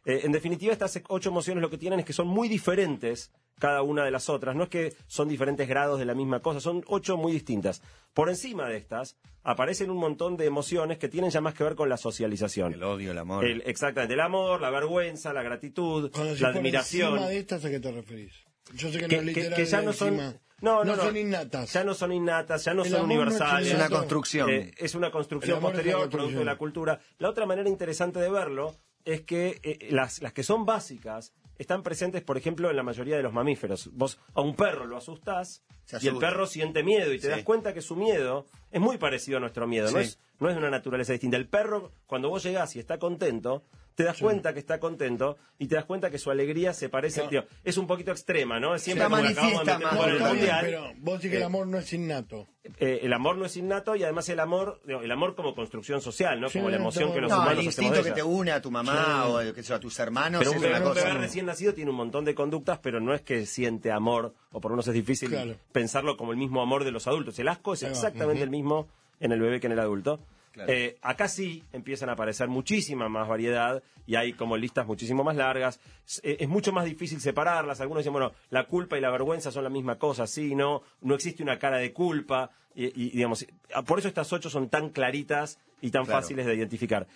Eh, 0.05 0.21
en 0.25 0.33
definitiva, 0.33 0.73
estas 0.73 1.01
ocho 1.09 1.29
emociones 1.31 1.61
lo 1.63 1.71
que 1.71 1.79
tienen 1.79 2.01
es 2.01 2.07
que 2.07 2.13
son 2.13 2.27
muy 2.27 2.49
diferentes 2.49 3.31
cada 3.59 3.83
una 3.83 4.05
de 4.05 4.11
las 4.11 4.31
otras. 4.31 4.57
No 4.57 4.65
es 4.65 4.71
que 4.71 4.95
son 5.07 5.29
diferentes 5.29 5.69
grados 5.69 5.99
de 5.99 6.07
la 6.07 6.15
misma 6.15 6.41
cosa, 6.41 6.61
son 6.61 6.83
ocho 6.87 7.17
muy 7.19 7.33
distintas. 7.33 7.83
Por 8.15 8.31
encima 8.31 8.67
de 8.69 8.79
estas 8.79 9.17
aparecen 9.43 9.91
un 9.91 9.99
montón 9.99 10.37
de 10.39 10.47
emociones 10.47 10.97
que 10.99 11.09
tienen 11.09 11.31
ya 11.31 11.43
más 11.43 11.53
que 11.55 11.65
ver 11.65 11.75
con 11.75 11.89
la 11.91 11.99
socialización. 11.99 12.73
El 12.73 12.83
odio, 12.83 13.11
el 13.13 13.19
amor. 13.19 13.45
El- 13.45 13.63
exactamente, 13.67 14.15
el 14.15 14.21
amor, 14.21 14.61
la 14.63 14.71
vergüenza, 14.71 15.33
la 15.35 15.43
gratitud, 15.43 16.11
Cuando 16.11 16.35
la 16.37 16.49
admiración. 16.49 17.13
encima 17.13 17.29
de 17.29 17.39
estas, 17.39 17.65
¿a 17.67 17.71
qué 17.71 17.81
te 17.81 17.93
referís? 17.93 18.33
Yo 18.75 18.91
sé 18.91 19.01
que, 19.01 19.09
que, 19.09 19.17
no 19.23 19.31
es 19.31 19.55
que- 19.55 19.67
ya 19.67 19.83
no 19.83 19.93
son 19.93 20.17
no, 20.17 20.85
no, 20.85 20.85
no. 20.85 20.97
son 21.03 21.17
innatas. 21.17 21.73
ya 21.73 21.85
no 21.85 21.95
son 21.95 22.13
innatas 22.13 22.65
ya 22.65 22.75
no 22.75 22.85
El 22.85 22.91
son 22.91 23.01
amor 23.01 23.09
no 23.09 23.23
es 23.23 23.27
universales 23.29 23.69
es 23.69 23.75
una 23.75 23.89
construcción. 23.89 24.51
Eh, 24.51 24.73
es 24.77 24.95
una 24.95 25.11
construcción 25.11 25.61
posterior 25.61 26.09
producto 26.11 26.39
de 26.39 26.45
la 26.45 26.57
cultura 26.57 27.01
la 27.19 27.29
otra 27.31 27.47
manera 27.47 27.69
interesante 27.69 28.21
de 28.21 28.31
verlo 28.31 28.75
es 29.05 29.23
que 29.23 29.61
eh, 29.63 29.89
las, 29.91 30.21
las 30.23 30.33
que 30.33 30.43
son 30.43 30.65
básicas 30.67 31.33
están 31.59 31.83
presentes, 31.83 32.23
por 32.23 32.37
ejemplo, 32.39 32.71
en 32.71 32.77
la 32.77 32.83
mayoría 32.83 33.17
de 33.17 33.23
los 33.23 33.33
mamíferos. 33.33 33.91
Vos 33.93 34.19
a 34.35 34.41
un 34.41 34.57
perro 34.57 34.87
lo 34.87 34.97
asustás 34.97 35.63
y 36.01 36.07
el 36.09 36.17
perro 36.17 36.47
siente 36.47 36.83
miedo 36.83 37.13
y 37.13 37.17
te 37.19 37.25
Sí. 37.25 37.29
das 37.29 37.43
cuenta 37.43 37.75
que 37.75 37.83
su 37.83 37.97
miedo 37.97 38.47
es 38.71 38.81
muy 38.81 38.97
parecido 38.97 39.37
a 39.39 39.41
nuestro 39.41 39.67
miedo. 39.67 39.91
No, 39.91 39.99
es, 39.99 40.19
no 40.39 40.49
es 40.49 40.55
de 40.55 40.61
una 40.61 40.71
naturaleza 40.71 41.13
distinta. 41.13 41.37
El 41.37 41.49
perro, 41.49 41.93
cuando 42.07 42.29
vos 42.31 42.43
llegás 42.45 42.75
y 42.77 42.79
está 42.79 42.99
contento, 42.99 43.65
te 43.95 44.05
das 44.05 44.19
cuenta 44.19 44.53
que 44.55 44.61
está 44.61 44.79
contento 44.81 45.37
y 45.59 45.67
te 45.67 45.75
das 45.75 45.85
cuenta 45.85 46.11
que 46.11 46.19
su 46.19 46.31
alegría 46.31 46.73
se 46.73 46.89
parece. 46.89 47.23
No. 47.25 47.29
tío, 47.29 47.45
es 47.65 47.77
un 47.77 47.87
poquito 47.87 48.11
extrema, 48.13 48.59
¿no? 48.59 48.79
Siempre 48.79 49.09
La 49.09 49.11
como 49.11 49.23
que 49.23 49.29
acabamos 49.33 49.67
de 49.67 49.73
meter 49.75 50.09
en 50.09 50.15
el 50.23 50.29
mundial. 50.29 50.59
pero 50.63 50.93
vos 50.99 51.15
decís 51.21 51.31
que 51.31 51.37
el 51.37 51.43
Eh, 51.43 51.47
amor 51.47 51.67
no 51.67 51.79
es 51.79 51.93
innato. 51.93 52.47
eh, 52.79 53.01
el 53.03 53.13
amor 53.13 53.37
no 53.37 53.45
es 53.45 53.57
innato 53.57 53.97
y 53.97 54.03
además 54.05 54.29
el 54.31 54.41
amor, 54.41 54.81
digo, 54.87 55.01
el 55.03 55.11
amor 55.11 55.35
como 55.35 55.55
construcción 55.55 56.01
social, 56.01 56.41
¿no? 56.41 56.49
Sí, 56.49 56.59
como 56.59 56.71
la 56.71 56.77
emoción 56.77 57.13
que 57.13 57.21
los 57.21 57.29
No, 57.31 57.37
el 57.37 57.41
humanos 57.43 57.53
hacemos 57.59 57.65
instinto 57.79 58.03
de 58.03 58.05
que 58.05 58.13
te 58.15 58.23
une 58.23 58.53
a 58.53 58.63
tu 58.63 58.71
mamá 58.71 59.27
o 59.27 59.41
sé 59.43 59.63
yo, 59.63 59.75
a 59.75 59.81
tus 59.81 59.99
hermanos 59.99 60.39
Pero 60.39 60.51
es 60.53 60.57
un 60.57 60.63
una 60.65 60.73
bebé, 60.79 60.87
un 60.87 60.93
cosa. 60.95 61.05
bebé 61.09 61.19
recién 61.19 61.47
nacido 61.47 61.75
tiene 61.75 61.91
un 61.91 61.97
montón 61.97 62.25
de 62.25 62.35
conductas, 62.35 62.79
pero 62.79 63.01
no 63.01 63.13
es 63.15 63.21
que 63.23 63.45
siente 63.45 63.91
amor, 63.93 64.35
o 64.53 64.61
por 64.61 64.71
lo 64.71 64.77
menos 64.77 64.89
es 64.89 64.95
difícil 64.95 65.29
Claro. 65.31 65.57
pensarlo 65.73 66.17
como 66.17 66.33
el 66.33 66.39
mismo 66.39 66.63
amor 66.63 66.85
de 66.85 66.91
los 66.93 67.07
adultos. 67.07 67.39
El 67.39 67.49
asco 67.49 67.75
es 67.75 67.83
exactamente 67.83 68.43
el 68.43 68.51
mismo 68.51 68.89
en 69.21 69.33
el 69.33 69.41
bebé 69.41 69.61
que 69.61 69.67
en 69.67 69.73
el 69.75 69.81
adulto. 69.81 70.21
Claro. 70.53 70.73
Eh, 70.73 70.97
acá 71.03 71.29
sí 71.29 71.63
empiezan 71.73 72.09
a 72.09 72.13
aparecer 72.13 72.49
muchísima 72.49 73.09
más 73.09 73.29
variedad 73.29 73.83
y 74.07 74.17
hay 74.17 74.33
como 74.33 74.57
listas 74.57 74.87
muchísimo 74.87 75.23
más 75.23 75.37
largas. 75.37 75.79
Es, 76.07 76.21
eh, 76.25 76.39
es 76.41 76.49
mucho 76.49 76.73
más 76.73 76.85
difícil 76.85 77.21
separarlas. 77.21 77.81
Algunos 77.81 78.01
dicen, 78.03 78.13
bueno, 78.13 78.33
la 78.51 78.65
culpa 78.67 78.99
y 78.99 79.01
la 79.01 79.11
vergüenza 79.11 79.53
son 79.53 79.63
la 79.65 79.71
misma 79.71 79.99
cosa, 79.99 80.27
sí, 80.27 80.55
no, 80.55 80.83
no 81.03 81.15
existe 81.15 81.43
una 81.43 81.59
cara 81.59 81.77
de 81.79 81.93
culpa. 81.93 82.51
Y, 82.75 82.87
y, 82.87 83.11
digamos, 83.11 83.47
por 83.87 83.99
eso 83.99 84.09
estas 84.09 84.33
ocho 84.33 84.49
son 84.49 84.69
tan 84.69 84.91
claritas 84.91 85.59
y 85.81 85.91
tan 85.91 86.05
Claro. 86.05 86.21
fáciles 86.21 86.47
de 86.47 86.55
identificar. 86.55 87.07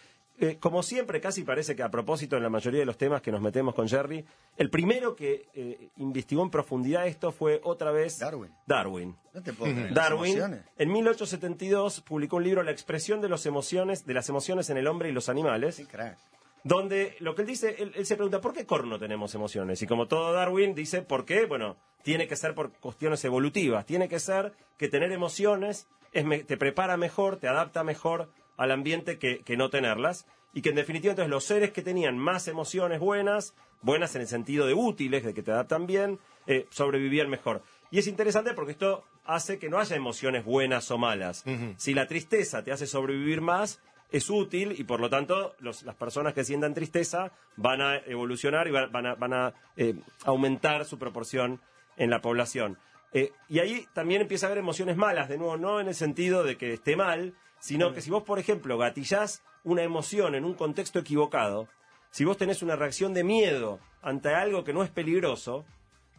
Eh, 0.41 0.57
como 0.59 0.83
siempre, 0.83 1.21
casi 1.21 1.45
parece 1.45 1.77
que 1.77 1.83
a 1.85 1.91
propósito 1.91 2.37
en 2.37 2.43
la 2.43 2.49
mayoría 2.49 2.81
de 2.81 2.87
los 2.87 2.99
temas 2.99 3.23
que 3.23 3.31
nos 3.31 3.41
metemos 3.41 3.73
con 3.75 3.89
Jerry, 3.89 4.25
el 4.57 4.69
primero 4.69 5.15
que 5.15 5.47
eh, 5.55 5.91
investigó 5.99 6.43
en 6.43 6.51
profundidad 6.51 7.07
esto 7.07 7.31
fue 7.31 7.61
otra 7.63 7.93
vez 7.93 8.19
Darwin. 8.19 8.51
Darwin. 8.67 9.17
No 9.33 9.43
te 9.43 9.53
puedo 9.53 9.73
creer. 9.73 9.93
las 9.93 9.95
Darwin 9.95 10.61
en 10.77 10.93
1872 10.93 12.01
publicó 12.01 12.37
un 12.37 12.45
libro 12.45 12.63
La 12.65 12.73
expresión 12.73 13.21
de 13.21 13.29
las 13.29 13.47
emociones, 13.47 14.07
de 14.07 14.15
las 14.15 14.29
emociones 14.29 14.71
en 14.71 14.77
el 14.77 14.87
hombre 14.89 15.09
y 15.09 15.13
los 15.13 15.29
animales, 15.29 15.77
Sí, 15.77 15.87
crack. 15.87 16.19
donde 16.65 17.15
lo 17.21 17.35
que 17.37 17.43
él 17.43 17.49
dice, 17.49 17.77
él, 17.79 17.93
él 17.95 18.05
se 18.07 18.17
pregunta 18.17 18.41
¿por 18.41 18.53
qué 18.53 18.67
corno 18.67 18.99
tenemos 18.99 19.35
emociones? 19.37 19.81
Y 19.83 19.87
como 19.87 20.09
todo 20.09 20.33
Darwin 20.33 20.75
dice, 20.75 21.03
¿por 21.03 21.25
qué? 21.25 21.47
Bueno, 21.47 21.77
tiene 22.03 22.27
que 22.27 22.35
ser 22.37 22.55
por 22.55 22.73
cuestiones 22.73 23.25
evolutivas, 23.25 23.87
tiene 23.87 24.09
que 24.09 24.19
ser 24.19 24.53
que 24.79 24.89
tener 24.89 25.13
emociones 25.13 25.87
es 26.13 26.25
me- 26.25 26.43
te 26.45 26.57
prepara 26.57 26.97
mejor, 26.97 27.37
te 27.37 27.49
adapta 27.49 27.83
mejor 27.85 28.31
al 28.57 28.71
ambiente 28.71 29.19
que, 29.19 29.41
que 29.41 29.57
no 29.57 29.71
tenerlas 29.71 30.27
y 30.53 30.63
que 30.63 30.69
en 30.71 30.77
definitiva 30.77 31.11
entonces 31.13 31.31
los 31.31 31.45
seres 31.45 31.73
que 31.73 31.83
tenían 31.83 32.17
más 32.19 32.47
emociones 32.49 33.01
buenas, 33.01 33.55
buenas 33.83 34.15
en 34.15 34.23
el 34.23 34.29
sentido 34.29 34.67
de 34.67 34.75
útiles, 34.75 35.25
de 35.25 35.35
que 35.35 35.43
te 35.43 35.51
adaptan 35.53 35.87
bien, 35.87 36.19
eh, 36.47 36.67
sobrevivían 36.71 37.29
mejor. 37.29 37.63
Y 37.91 37.99
es 37.99 38.07
interesante 38.07 38.55
porque 38.55 38.73
esto 38.73 39.05
hace 39.25 39.59
que 39.59 39.69
no 39.69 39.79
haya 39.79 39.97
emociones 39.97 40.45
buenas 40.45 40.91
o 40.91 40.99
malas. 40.99 41.45
Si 41.77 41.95
la 41.95 42.07
tristeza 42.07 42.63
te 42.63 42.73
hace 42.73 42.87
sobrevivir 42.87 43.41
más, 43.41 43.81
es 44.11 44.31
útil 44.31 44.75
y 44.79 44.85
por 44.85 45.01
lo 45.01 45.11
tanto 45.11 45.55
los- 45.59 45.83
las 45.83 45.97
personas 45.97 46.35
que 46.35 46.45
sientan 46.45 46.75
tristeza 46.75 47.33
van 47.57 47.81
a 47.81 47.97
evolucionar 47.97 48.69
y 48.69 48.71
van, 48.71 48.93
van 48.93 49.07
a, 49.07 49.15
van 49.17 49.33
a, 49.33 49.55
eh, 49.77 49.95
aumentar 50.25 50.85
su 50.85 50.99
proporción 50.99 51.61
en 51.97 52.11
la 52.11 52.21
población. 52.21 52.79
Eh, 53.13 53.33
y 53.49 53.59
ahí 53.61 53.87
también 53.93 54.23
empieza 54.23 54.47
a 54.47 54.49
haber 54.49 54.59
emociones 54.59 54.97
malas, 54.97 55.29
de 55.29 55.39
nuevo, 55.39 55.57
no 55.57 55.81
en 55.81 55.89
el 55.89 55.95
sentido 55.95 56.43
de 56.45 56.57
que 56.57 56.73
esté 56.75 56.97
mal, 56.97 57.35
sino 57.65 57.95
que 57.95 58.03
si 58.03 58.11
vos, 58.11 58.23
por 58.25 58.39
ejemplo, 58.39 58.77
gatillás 58.77 59.43
una 59.63 59.83
emoción 59.83 60.35
en 60.35 60.45
un 60.45 60.53
contexto 60.53 60.99
equivocado, 60.99 61.67
si 62.11 62.25
vos 62.27 62.37
tenés 62.37 62.63
una 62.63 62.77
reacción 62.77 63.15
de 63.15 63.25
miedo 63.25 63.81
ante 64.03 64.35
algo 64.35 64.65
que 64.65 64.75
no 64.75 64.83
es 64.85 64.91
peligroso, 64.91 65.65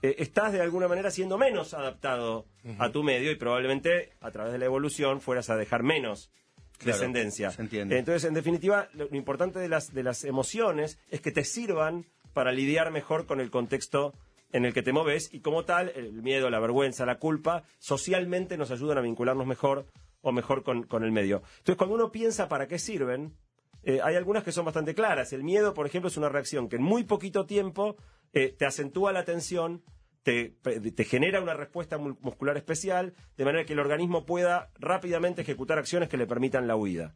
eh, 0.01 0.15
estás 0.17 0.53
de 0.53 0.61
alguna 0.61 0.87
manera 0.87 1.11
siendo 1.11 1.37
menos 1.37 1.75
adaptado 1.75 2.45
a 2.79 2.89
tu 2.89 3.03
medio 3.03 3.31
y 3.31 3.35
probablemente 3.35 4.13
a 4.21 4.31
través 4.31 4.53
de 4.53 4.57
la 4.59 4.65
evolución 4.65 5.21
fueras 5.21 5.51
a 5.51 5.55
dejar 5.55 5.83
menos 5.83 6.31
Claro, 6.79 6.97
descendencia. 6.97 7.51
se 7.51 7.61
entiende. 7.61 7.99
Entonces, 7.99 8.25
en 8.25 8.33
definitiva, 8.33 8.89
lo, 8.93 9.05
lo 9.07 9.15
importante 9.15 9.59
de 9.59 9.69
las, 9.69 9.93
de 9.93 10.01
las 10.03 10.23
emociones 10.23 10.97
es 11.09 11.21
que 11.21 11.31
te 11.31 11.43
sirvan 11.45 12.05
para 12.33 12.51
lidiar 12.51 12.91
mejor 12.91 13.27
con 13.27 13.39
el 13.39 13.51
contexto 13.51 14.13
en 14.51 14.65
el 14.65 14.73
que 14.73 14.81
te 14.83 14.91
moves 14.93 15.29
y 15.31 15.41
como 15.41 15.63
tal, 15.63 15.91
el 15.95 16.11
miedo, 16.23 16.49
la 16.49 16.59
vergüenza, 16.59 17.05
la 17.05 17.19
culpa, 17.19 17.63
socialmente 17.79 18.57
nos 18.57 18.71
ayudan 18.71 18.97
a 18.97 19.01
vincularnos 19.01 19.45
mejor 19.45 19.85
o 20.27 20.31
mejor 20.31 20.63
con, 20.63 20.83
con 20.83 21.03
el 21.03 21.11
medio. 21.11 21.43
Entonces, 21.59 21.75
cuando 21.77 21.95
uno 21.95 22.11
piensa 22.11 22.47
para 22.49 22.67
qué 22.67 22.79
sirven, 22.79 23.35
eh, 23.83 23.99
hay 24.03 24.15
algunas 24.15 24.43
que 24.43 24.51
son 24.51 24.65
bastante 24.65 24.95
claras. 24.95 25.31
El 25.33 25.43
miedo, 25.43 25.75
por 25.75 25.85
ejemplo, 25.85 26.07
es 26.09 26.17
una 26.17 26.29
reacción 26.29 26.67
que 26.67 26.77
en 26.77 26.81
muy 26.81 27.03
poquito 27.03 27.45
tiempo 27.45 27.95
eh, 28.33 28.55
te 28.57 28.65
acentúa 28.65 29.13
la 29.13 29.23
tensión, 29.23 29.83
te, 30.23 30.55
te 30.95 31.03
genera 31.05 31.39
una 31.41 31.53
respuesta 31.53 31.99
mu- 31.99 32.17
muscular 32.21 32.57
especial, 32.57 33.13
de 33.37 33.45
manera 33.45 33.65
que 33.65 33.73
el 33.73 33.79
organismo 33.79 34.25
pueda 34.25 34.71
rápidamente 34.79 35.43
ejecutar 35.43 35.77
acciones 35.77 36.09
que 36.09 36.17
le 36.17 36.25
permitan 36.25 36.65
la 36.65 36.75
huida. 36.75 37.13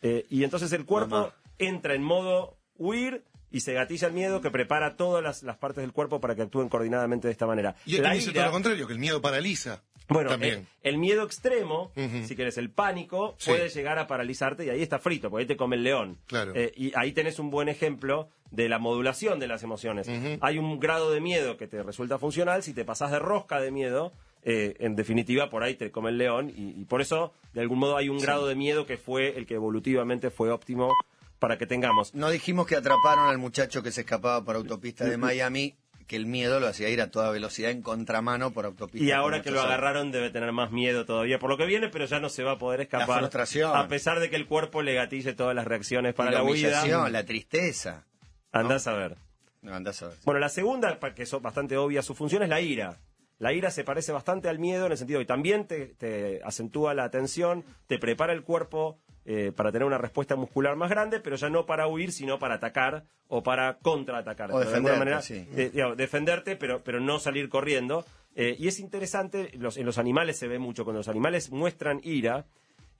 Eh, 0.00 0.26
y 0.30 0.44
entonces 0.44 0.72
el 0.72 0.84
cuerpo 0.84 1.16
Mamá. 1.16 1.34
entra 1.58 1.94
en 1.94 2.04
modo 2.04 2.56
huir 2.76 3.24
y 3.50 3.60
se 3.60 3.72
gatilla 3.72 4.06
el 4.06 4.14
miedo 4.14 4.40
que 4.40 4.50
prepara 4.52 4.94
todas 4.94 5.24
las, 5.24 5.42
las 5.42 5.56
partes 5.56 5.82
del 5.82 5.92
cuerpo 5.92 6.20
para 6.20 6.36
que 6.36 6.42
actúen 6.42 6.68
coordinadamente 6.68 7.26
de 7.26 7.32
esta 7.32 7.46
manera. 7.46 7.74
Y 7.86 7.96
él 7.96 8.04
dice 8.12 8.30
todo 8.32 8.44
lo 8.44 8.52
contrario, 8.52 8.86
que 8.86 8.92
el 8.92 8.98
miedo 9.00 9.20
paraliza. 9.20 9.82
Bueno, 10.08 10.30
eh, 10.40 10.64
el 10.82 10.98
miedo 10.98 11.22
extremo, 11.24 11.92
si 12.24 12.34
querés, 12.36 12.58
el 12.58 12.70
pánico, 12.70 13.34
Sí. 13.38 13.50
puede 13.50 13.68
llegar 13.68 13.98
a 13.98 14.06
paralizarte 14.06 14.64
y 14.64 14.70
ahí 14.70 14.82
está 14.82 14.98
frito, 14.98 15.30
porque 15.30 15.42
ahí 15.42 15.46
te 15.46 15.56
come 15.56 15.76
el 15.76 15.82
león. 15.84 16.18
Claro. 16.26 16.52
Eh, 16.54 16.72
y 16.76 16.92
ahí 16.96 17.12
tenés 17.12 17.38
un 17.38 17.50
buen 17.50 17.68
ejemplo 17.68 18.28
de 18.50 18.68
la 18.68 18.78
modulación 18.78 19.38
de 19.38 19.46
las 19.48 19.62
emociones. 19.62 20.08
Hay 20.40 20.58
un 20.58 20.80
grado 20.80 21.10
de 21.10 21.20
miedo 21.20 21.56
que 21.56 21.66
te 21.66 21.82
resulta 21.82 22.18
funcional, 22.18 22.62
si 22.62 22.72
te 22.72 22.84
pasás 22.84 23.10
de 23.10 23.18
rosca 23.18 23.60
de 23.60 23.70
miedo, 23.70 24.12
eh, 24.44 24.76
en 24.78 24.96
definitiva, 24.96 25.50
por 25.50 25.62
ahí 25.62 25.74
te 25.74 25.90
come 25.90 26.10
el 26.10 26.16
león 26.18 26.48
y, 26.56 26.70
y 26.80 26.84
por 26.84 27.00
eso, 27.02 27.32
de 27.52 27.60
algún 27.60 27.78
modo, 27.80 27.96
hay 27.96 28.08
un 28.08 28.18
grado 28.18 28.46
de 28.46 28.54
miedo 28.54 28.86
que 28.86 28.96
fue 28.96 29.36
el 29.36 29.46
que 29.46 29.54
evolutivamente 29.54 30.30
fue 30.30 30.50
óptimo 30.50 30.94
para 31.38 31.58
que 31.58 31.66
tengamos. 31.66 32.14
No 32.14 32.30
dijimos 32.30 32.66
que 32.66 32.76
atraparon 32.76 33.28
al 33.28 33.38
muchacho 33.38 33.82
que 33.82 33.90
se 33.92 34.00
escapaba 34.02 34.42
por 34.44 34.56
autopista 34.56 35.04
de 35.04 35.16
Miami, 35.18 35.76
que 36.08 36.16
el 36.16 36.26
miedo 36.26 36.58
lo 36.58 36.66
hacía 36.66 36.88
ir 36.88 37.00
a 37.00 37.10
toda 37.12 37.30
velocidad 37.30 37.70
en 37.70 37.82
contramano 37.82 38.50
por 38.52 38.64
autopista. 38.64 39.06
Y 39.06 39.12
ahora 39.12 39.42
que 39.42 39.50
lo 39.52 39.60
agarraron 39.60 40.10
debe 40.10 40.30
tener 40.30 40.50
más 40.52 40.72
miedo 40.72 41.04
todavía 41.04 41.38
por 41.38 41.50
lo 41.50 41.56
que 41.56 41.66
viene, 41.66 41.88
pero 41.90 42.06
ya 42.06 42.18
no 42.18 42.30
se 42.30 42.42
va 42.42 42.52
a 42.52 42.58
poder 42.58 42.80
escapar. 42.80 43.20
frustración. 43.20 43.76
A 43.76 43.86
pesar 43.86 44.18
de 44.18 44.30
que 44.30 44.36
el 44.36 44.46
cuerpo 44.46 44.82
le 44.82 44.94
gatille 44.94 45.34
todas 45.34 45.54
las 45.54 45.66
reacciones 45.66 46.14
para 46.14 46.30
Y 46.30 46.32
la 46.32 46.38
la, 46.40 46.44
huida. 46.44 47.08
la 47.10 47.24
tristeza. 47.24 48.06
Andás 48.50 48.86
a 48.88 48.94
ver. 48.94 49.16
No, 49.60 49.74
andás 49.74 50.02
a 50.02 50.08
ver. 50.08 50.16
Bueno, 50.24 50.40
la 50.40 50.48
segunda, 50.48 50.98
que 51.14 51.22
es 51.22 51.32
bastante 51.42 51.76
obvia 51.76 52.02
su 52.02 52.14
función, 52.14 52.42
es 52.42 52.48
la 52.48 52.60
ira. 52.60 52.96
La 53.38 53.52
ira 53.52 53.70
se 53.70 53.84
parece 53.84 54.10
bastante 54.10 54.48
al 54.48 54.58
miedo 54.58 54.86
en 54.86 54.92
el 54.92 54.98
sentido 54.98 55.20
de 55.20 55.26
que 55.26 55.28
también 55.28 55.66
te, 55.66 55.94
te 55.94 56.40
acentúa 56.42 56.94
la 56.94 57.04
atención, 57.04 57.64
te 57.86 57.98
prepara 57.98 58.32
el 58.32 58.42
cuerpo 58.42 58.98
eh, 59.30 59.52
para 59.54 59.70
tener 59.70 59.84
una 59.86 59.98
respuesta 59.98 60.36
muscular 60.36 60.74
más 60.74 60.88
grande, 60.88 61.20
pero 61.20 61.36
ya 61.36 61.50
no 61.50 61.66
para 61.66 61.86
huir, 61.86 62.12
sino 62.12 62.38
para 62.38 62.54
atacar 62.54 63.04
o 63.28 63.42
para 63.42 63.76
contraatacar. 63.78 64.50
O 64.52 64.58
De 64.58 64.74
alguna 64.74 64.96
manera, 64.96 65.20
sí. 65.20 65.46
digamos, 65.52 65.98
defenderte, 65.98 66.56
pero, 66.56 66.82
pero 66.82 66.98
no 66.98 67.18
salir 67.18 67.50
corriendo. 67.50 68.06
Eh, 68.34 68.56
y 68.58 68.68
es 68.68 68.80
interesante, 68.80 69.50
los- 69.58 69.76
en 69.76 69.84
los 69.84 69.98
animales 69.98 70.38
se 70.38 70.48
ve 70.48 70.58
mucho, 70.58 70.84
cuando 70.84 71.00
los 71.00 71.08
animales 71.08 71.50
muestran 71.50 72.00
ira, 72.04 72.46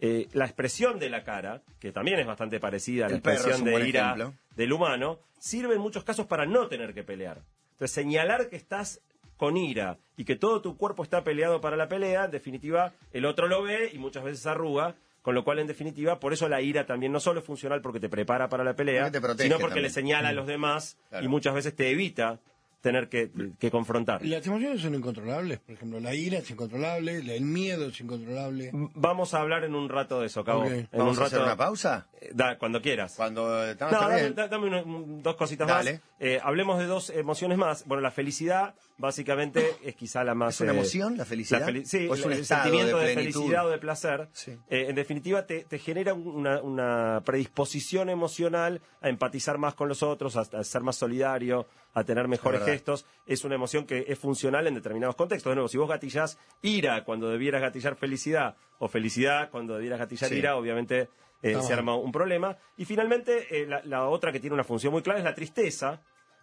eh, 0.00 0.28
la 0.32 0.44
expresión 0.44 0.99
de 0.99 1.08
la 1.08 1.25
cara, 1.25 1.62
que 1.80 1.92
también 1.92 2.18
es 2.20 2.26
bastante 2.26 2.61
parecida 2.61 3.06
a 3.06 3.08
la 3.08 3.14
El 3.14 3.20
expresión 3.20 3.64
de 3.64 3.88
ira 3.88 4.04
ejemplo. 4.14 4.35
del 4.54 4.73
humano, 4.75 5.18
sirve 5.38 5.76
en 5.76 5.80
muchos 5.80 6.04
casos 6.04 6.26
para 6.26 6.44
no 6.44 6.66
tener 6.68 6.92
que 6.92 7.04
pelear. 7.04 7.38
Entonces, 7.73 7.92
señalar 7.92 8.49
que 8.50 8.56
estás 8.56 9.00
con 9.38 9.56
ira 9.56 9.97
y 10.16 10.25
que 10.25 10.37
todo 10.37 10.61
tu 10.61 10.76
cuerpo 10.76 11.04
está 11.04 11.25
peleado 11.25 11.61
para 11.61 11.76
la 11.76 11.88
pelea, 11.88 12.26
en 12.26 12.32
definitiva, 12.32 12.92
el 13.12 13.25
otro 13.25 13.47
lo 13.49 13.62
ve 13.62 13.90
y 13.94 13.99
muchas 13.99 14.25
veces 14.25 14.44
arruga, 14.47 14.94
con 15.22 15.34
lo 15.34 15.44
cual, 15.44 15.58
en 15.58 15.66
definitiva, 15.66 16.20
por 16.20 16.32
eso 16.32 16.48
la 16.48 16.60
ira 16.62 16.87
también 16.87 17.12
no 17.12 17.20
solo 17.20 17.40
es 17.40 17.46
funcional 17.46 17.80
porque 17.82 18.00
te 18.00 18.08
prepara 18.08 18.48
para 18.48 18.64
la 18.64 18.75
pelea, 18.75 19.02
Porque 19.04 19.18
te 19.18 19.20
protege 19.20 19.44
sino 19.48 19.56
porque 19.58 19.70
también. 19.75 19.82
le 19.84 19.90
señala 19.90 20.28
a 20.30 20.32
los 20.32 20.46
demás 20.46 20.96
Claro. 21.10 21.25
y 21.25 21.28
muchas 21.28 21.54
veces 21.54 21.75
te 21.76 21.90
evita 21.90 22.38
tener 22.80 23.08
que, 23.08 23.30
que 23.58 23.70
confrontar. 23.72 24.25
Las 24.25 24.46
emociones 24.46 24.80
son 24.80 24.94
incontrolables. 24.94 25.58
Por 25.58 25.75
ejemplo, 25.75 25.98
la 25.98 26.14
ira 26.14 26.38
es 26.38 26.48
incontrolable, 26.48 27.25
la- 27.25 27.34
el 27.34 27.42
miedo 27.42 27.88
es 27.88 28.00
incontrolable. 28.00 28.70
Vamos 28.94 29.34
a 29.34 29.40
hablar 29.40 29.64
en 29.64 29.75
un 29.75 29.88
rato 29.88 30.20
de 30.20 30.26
eso, 30.28 30.44
Cabo. 30.44 30.60
Ok. 30.62 30.70
En 30.70 30.88
¿Vamos 30.92 31.16
un 31.16 31.22
a 31.25 31.26
hacer 31.26 31.40
una 31.40 31.56
pausa? 31.56 32.06
Eh, 32.28 32.32
Da, 32.35 32.58
cuando 32.58 32.80
quieras. 32.82 33.14
Cuando 33.16 33.64
estamos 33.64 33.92
No, 33.94 34.00
dame, 34.08 34.30
dame 34.32 34.66
uno- 34.66 34.82
un- 34.85 35.23
dos 35.23 35.37
cositas 35.37 35.66
Dale. 35.66 35.92
más. 35.94 36.02
Eh, 36.20 36.40
hablemos 36.42 36.78
de 36.78 36.87
dos 36.87 37.11
emociones 37.11 37.56
más. 37.58 37.85
Bueno, 37.87 38.00
la 38.02 38.11
felicidad, 38.11 38.75
básicamente, 38.99 39.76
es 39.82 39.94
quizá 39.94 40.25
la 40.25 40.35
más... 40.35 40.54
¿Es 40.56 40.61
una 40.61 40.73
eh, 40.73 40.76
emoción, 40.76 41.16
la 41.16 41.25
felicidad? 41.25 41.66
feli- 41.66 41.85
sí, 41.85 42.06
¿O 42.08 42.14
es 42.14 42.25
un 42.25 42.32
el 42.32 42.44
sentimiento 42.44 42.99
de 42.99 43.14
felicidad 43.14 43.66
o 43.66 43.70
de 43.70 43.78
placer. 43.78 44.28
Sí. 44.32 44.52
Eh, 44.68 44.87
en 44.88 44.94
definitiva, 44.97 45.47
te, 45.47 45.64
te 45.64 45.78
genera 45.78 46.14
una, 46.14 46.61
una 46.61 47.23
predisposición 47.25 48.11
emocional 48.11 48.80
a 49.00 49.08
empatizar 49.08 49.58
más 49.58 49.75
con 49.75 49.88
los 49.88 50.02
otros, 50.02 50.37
a, 50.37 50.40
a 50.40 50.64
ser 50.64 50.82
más 50.82 50.97
solidario, 50.97 51.66
a 51.94 52.04
tener 52.04 52.28
mejores 52.28 52.62
gestos. 52.64 53.06
Es 53.26 53.44
una 53.44 53.54
emoción 53.54 53.87
que 53.87 54.04
es 54.08 54.18
funcional 54.18 54.66
en 54.66 54.75
determinados 54.75 55.16
contextos. 55.16 55.50
De 55.50 55.54
nuevo, 55.54 55.68
si 55.68 55.78
vos 55.78 55.88
gatillás 55.88 56.38
ira 56.62 57.04
cuando 57.04 57.28
debieras 57.30 57.62
gatillar 57.62 57.97
felicidad, 57.97 58.56
o 58.80 58.88
felicidad 58.88 59.50
cuando 59.50 59.75
debieras 59.75 59.99
gatillar 59.99 60.28
Sí. 60.30 60.37
ira, 60.37 60.56
obviamente 60.56 61.08
eh, 61.42 61.61
se 61.62 61.73
arma 61.73 61.95
un 61.97 62.12
problema. 62.12 62.57
Y 62.76 62.85
finalmente, 62.85 63.47
eh, 63.62 63.66
la, 63.66 63.80
la 63.85 64.09
otra 64.09 64.33
que 64.33 64.40
tiene 64.40 64.54
una 64.54 64.64
función 64.64 64.92
muy 64.92 65.02
clara 65.02 65.18
es 65.18 65.25
la 65.25 65.35
tristeza, 65.35 66.00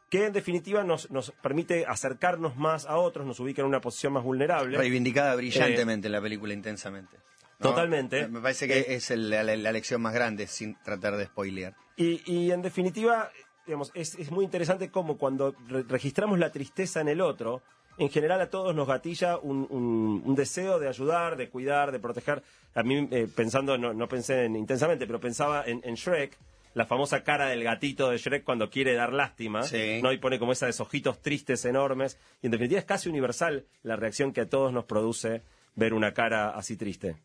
que 0.09 0.25
en 0.25 0.33
definitiva 0.33 0.83
nos, 0.83 1.09
nos 1.11 1.31
permite 1.31 1.85
acercarnos 1.85 2.55
más 2.55 2.85
a 2.85 2.97
otros, 2.97 3.25
nos 3.25 3.39
ubica 3.39 3.61
en 3.61 3.67
una 3.67 3.81
posición 3.81 4.13
más 4.13 4.23
vulnerable. 4.23 4.77
Reivindicada 4.77 5.35
brillantemente 5.35 6.07
en 6.07 6.11
la 6.11 6.21
película 6.21 6.53
Intensamente. 6.53 7.17
¿no? 7.59 7.69
Totalmente. 7.69 8.27
Me 8.27 8.39
parece 8.41 8.67
que 8.67 8.95
es 8.95 9.09
el- 9.11 9.29
la, 9.29 9.43
la 9.43 9.71
lección 9.71 10.01
más 10.01 10.13
grande, 10.13 10.45
sin 10.47 10.75
tratar 10.83 11.15
de 11.17 11.25
spoilear. 11.25 11.73
Y, 11.95 12.21
y 12.31 12.51
en 12.51 12.61
definitiva, 12.61 13.31
digamos, 13.65 13.91
es, 13.95 14.15
es 14.15 14.29
muy 14.29 14.43
interesante 14.45 14.91
cómo 14.91 15.17
cuando 15.17 15.55
re- 15.67 15.83
registramos 15.83 16.37
la 16.37 16.51
tristeza 16.51 16.99
en 17.01 17.07
el 17.07 17.21
otro, 17.21 17.63
en 17.97 18.09
general 18.09 18.41
a 18.41 18.49
todos 18.49 18.75
nos 18.75 18.87
gatilla 18.87 19.37
un, 19.37 19.67
un- 19.69 20.21
un 20.25 20.35
deseo 20.35 20.79
de 20.79 20.87
ayudar, 20.87 21.37
de 21.37 21.49
cuidar, 21.49 21.91
de 21.91 21.99
proteger. 21.99 22.43
A 22.73 22.83
mí, 22.83 23.07
eh, 23.11 23.27
pensando, 23.33 23.77
no, 23.77 23.93
no 23.93 24.07
pensé 24.07 24.45
en 24.45 24.55
intensamente, 24.55 25.07
pero 25.07 25.19
pensaba 25.19 25.63
en, 25.65 25.81
en 25.83 25.95
Shrek, 25.95 26.37
la 26.73 26.85
famosa 26.85 27.23
cara 27.23 27.47
del 27.47 27.63
gatito 27.63 28.09
de 28.09 28.17
Shrek 28.17 28.43
cuando 28.43 28.69
quiere 28.69 28.95
dar 28.95 29.13
lástima, 29.13 29.63
Sí. 29.63 30.01
¿no? 30.03 30.11
Y 30.11 30.17
pone 30.17 30.39
como 30.39 30.51
esos 30.51 30.79
ojitos 30.81 31.21
tristes 31.21 31.63
enormes. 31.63 32.17
Y 32.41 32.47
en 32.47 32.51
definitiva 32.51 32.79
es 32.79 32.85
casi 32.85 33.07
universal 33.07 33.63
la 33.83 33.95
reacción 33.95 34.33
que 34.33 34.41
a 34.41 34.49
todos 34.49 34.73
nos 34.73 34.83
produce 34.83 35.41
ver 35.75 35.93
una 35.93 36.13
cara 36.13 36.49
así 36.49 36.75
triste. 36.75 37.15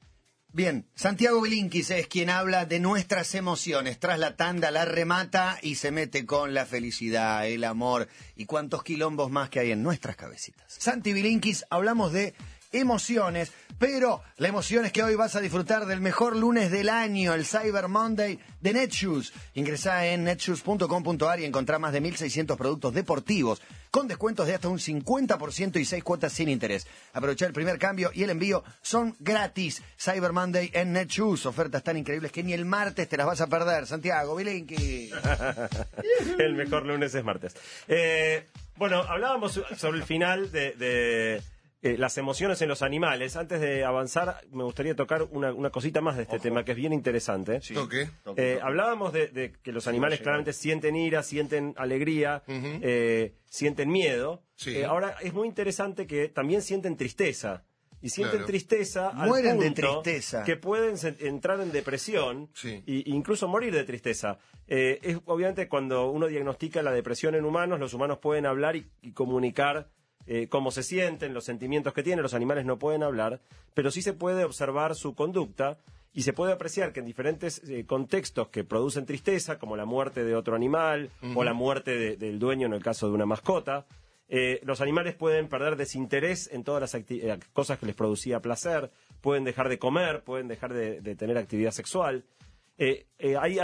Bien, 0.53 0.89
Santiago 0.97 1.41
Bilinkis 1.41 1.91
es 1.91 2.09
quien 2.09 2.29
habla 2.29 2.67
de 2.67 2.81
nuestras 2.81 3.37
emociones. 3.37 4.01
Tras 4.01 4.19
la 4.19 4.35
tanda 4.35 4.73
la 4.73 4.85
remata 4.85 5.57
y 5.63 5.77
se 5.77 5.93
mete 5.93 6.27
con 6.27 6.55
la 6.55 6.67
felicidad, 6.67 7.47
el 7.47 7.63
amor 7.63 8.09
y 8.35 8.47
cuantos 8.47 8.83
quilombos 8.83 9.31
más 9.31 9.49
que 9.49 9.61
hay 9.61 9.71
en 9.71 9.85
nuestras 9.85 10.17
cabecitas. 10.17 10.65
Santi 10.67 11.13
Bilinkis, 11.13 11.65
hablamos 11.71 12.13
de 12.13 12.35
emociones, 12.73 13.53
pero 13.79 14.23
la 14.37 14.49
emoción 14.49 14.85
es 14.85 14.93
que 14.93 15.03
hoy 15.03 15.15
vas 15.15 15.37
a 15.37 15.41
disfrutar 15.41 15.87
del 15.87 16.01
mejor 16.01 16.37
lunes 16.37 16.71
del 16.71 16.89
año, 16.89 17.35
el 17.35 17.47
Cyber 17.47 17.89
Monday 17.89 18.39
de 18.61 18.73
Netshoes. 18.73 19.33
Ingresá 19.55 20.07
en 20.07 20.25
netshoes.com.ar 20.25 21.41
y 21.41 21.45
encontrá 21.45 21.79
más 21.79 21.93
de 21.93 22.03
1.600 22.03 22.57
productos 22.57 22.95
deportivos 22.95 23.61
con 23.91 24.07
descuentos 24.07 24.47
de 24.47 24.55
hasta 24.55 24.69
un 24.69 24.79
50% 24.79 25.81
y 25.81 25.85
6 25.85 26.05
cuotas 26.05 26.33
sin 26.33 26.49
interés. 26.49 26.87
Aprovechá 27.13 27.47
el 27.47 27.53
primer 27.53 27.79
cambio 27.79 28.11
y 28.15 28.23
el 28.23 28.31
envío 28.31 28.63
son 28.83 29.17
gratis. 29.19 29.83
Cyber 29.99 30.33
Monday 30.33 30.71
en 30.73 30.93
Netshoes. 30.93 31.47
Ofertas 31.47 31.83
tan 31.83 31.97
increíbles 31.97 32.33
que 32.33 32.43
ni 32.43 32.53
el 32.53 32.65
martes 32.65 33.09
te 33.09 33.17
las 33.17 33.27
vas 33.27 33.41
a 33.41 33.49
perder. 33.49 33.87
Santiago, 33.87 34.37
Bilinki. 34.37 35.11
el 36.39 36.55
mejor 36.55 36.87
lunes 36.87 37.15
es 37.15 37.25
martes. 37.25 37.57
Eh, 37.89 38.47
bueno, 38.77 39.03
hablábamos 39.03 39.61
sobre 39.77 39.99
el 39.99 40.05
final 40.05 40.51
de, 40.53 41.43
eh, 41.83 41.97
las 41.97 42.19
emociones 42.19 42.61
en 42.63 42.69
los 42.69 42.83
animales. 42.83 43.37
Antes 43.37 43.61
de 43.61 43.85
avanzar, 43.85 44.41
me 44.51 44.65
gustaría 44.65 44.95
tocar 44.95 45.23
una, 45.31 45.53
una 45.53 45.71
cosita 45.71 46.01
más 46.01 46.17
de 46.17 46.25
este 46.25 46.39
tema 46.39 46.65
que 46.65 46.73
es 46.73 46.77
bien 46.77 46.93
interesante. 46.93 47.61
Toque. 47.73 48.09
Eh, 48.37 48.59
hablábamos 48.63 49.13
de, 49.13 49.29
de 49.29 49.53
que 49.63 49.73
los 49.73 49.87
animales 49.87 50.21
claramente 50.21 50.53
sienten 50.53 50.95
ira, 50.97 51.23
sienten 51.23 51.75
alegría, 51.79 52.43
eh, 52.47 53.35
sienten 53.47 53.89
miedo. 53.91 54.43
Sí. 54.57 54.77
Eh, 54.77 54.85
ahora 54.85 55.17
es 55.23 55.33
muy 55.33 55.49
interesante 55.49 56.07
que 56.07 56.29
también 56.29 56.63
sienten 56.63 56.97
tristeza. 56.97 57.65
Y 58.03 58.09
sienten 58.09 58.39
Claro. 58.39 58.47
tristeza 58.47 59.09
al 59.11 59.29
Mueren 59.29 59.59
de 59.59 59.67
punto 59.73 60.01
tristeza. 60.03 60.43
que 60.45 60.57
pueden 60.57 60.95
entrar 61.19 61.61
en 61.61 61.71
depresión 61.71 62.49
Sí. 62.55 62.83
e 62.87 63.03
incluso 63.07 63.47
morir 63.47 63.75
de 63.75 63.85
tristeza. 63.85 64.39
Eh, 64.67 64.99
es 65.03 65.19
obviamente 65.27 65.69
cuando 65.69 66.11
uno 66.11 66.27
diagnostica 66.27 66.83
la 66.83 66.93
depresión 66.93 67.35
en 67.35 67.45
humanos, 67.45 67.79
los 67.79 67.93
humanos 67.93 68.17
pueden 68.19 68.47
hablar 68.47 68.75
y, 68.77 68.91
y 69.03 69.13
comunicar 69.13 69.89
eh, 70.33 70.47
cómo 70.49 70.71
se 70.71 70.83
sienten, 70.85 71.35
los 71.35 71.45
sentimientos 71.45 71.93
que 71.93 72.03
tienen, 72.05 72.23
los 72.23 72.35
animales 72.35 72.65
no 72.65 72.79
pueden 72.79 73.03
hablar, 73.03 73.41
pero 73.75 73.91
sí 73.91 74.01
se 74.01 74.13
puede 74.13 74.45
observar 74.45 74.95
su 74.95 75.15
conducta 75.17 75.79
y 76.13 76.23
se 76.23 76.33
puede 76.33 76.53
apreciar 76.53 76.93
que 76.93 77.01
en 77.01 77.07
diferentes 77.07 77.61
eh, 77.69 77.85
contextos 77.85 78.49
que 78.49 78.63
producen 78.65 79.07
tristeza, 79.07 79.59
como 79.59 79.77
la 79.77 79.85
muerte 79.87 80.25
de 80.25 80.35
otro 80.37 80.55
animal 80.57 81.11
o 81.35 81.43
la 81.45 81.53
muerte 81.53 81.97
de- 81.99 82.17
del 82.17 82.39
dueño 82.39 82.67
en 82.67 82.73
el 82.75 82.83
caso 82.83 83.09
de 83.09 83.15
una 83.15 83.27
mascota, 83.27 83.87
eh, 84.29 84.61
los 84.65 84.81
animales 84.81 85.15
pueden 85.17 85.49
perder 85.49 85.75
desinterés 85.77 86.49
en 86.53 86.63
todas 86.63 86.81
las 86.81 86.95
eh, 86.95 87.39
cosas 87.53 87.79
que 87.81 87.87
les 87.87 87.97
producía 87.97 88.41
placer, 88.41 88.91
pueden 89.21 89.43
dejar 89.45 89.69
de 89.69 89.79
comer, 89.81 90.23
pueden 90.23 90.47
dejar 90.49 90.73
de, 90.73 91.01
de 91.01 91.17
tener 91.17 91.37
actividad 91.39 91.73
sexual. 91.73 92.25
Hay 92.79 93.59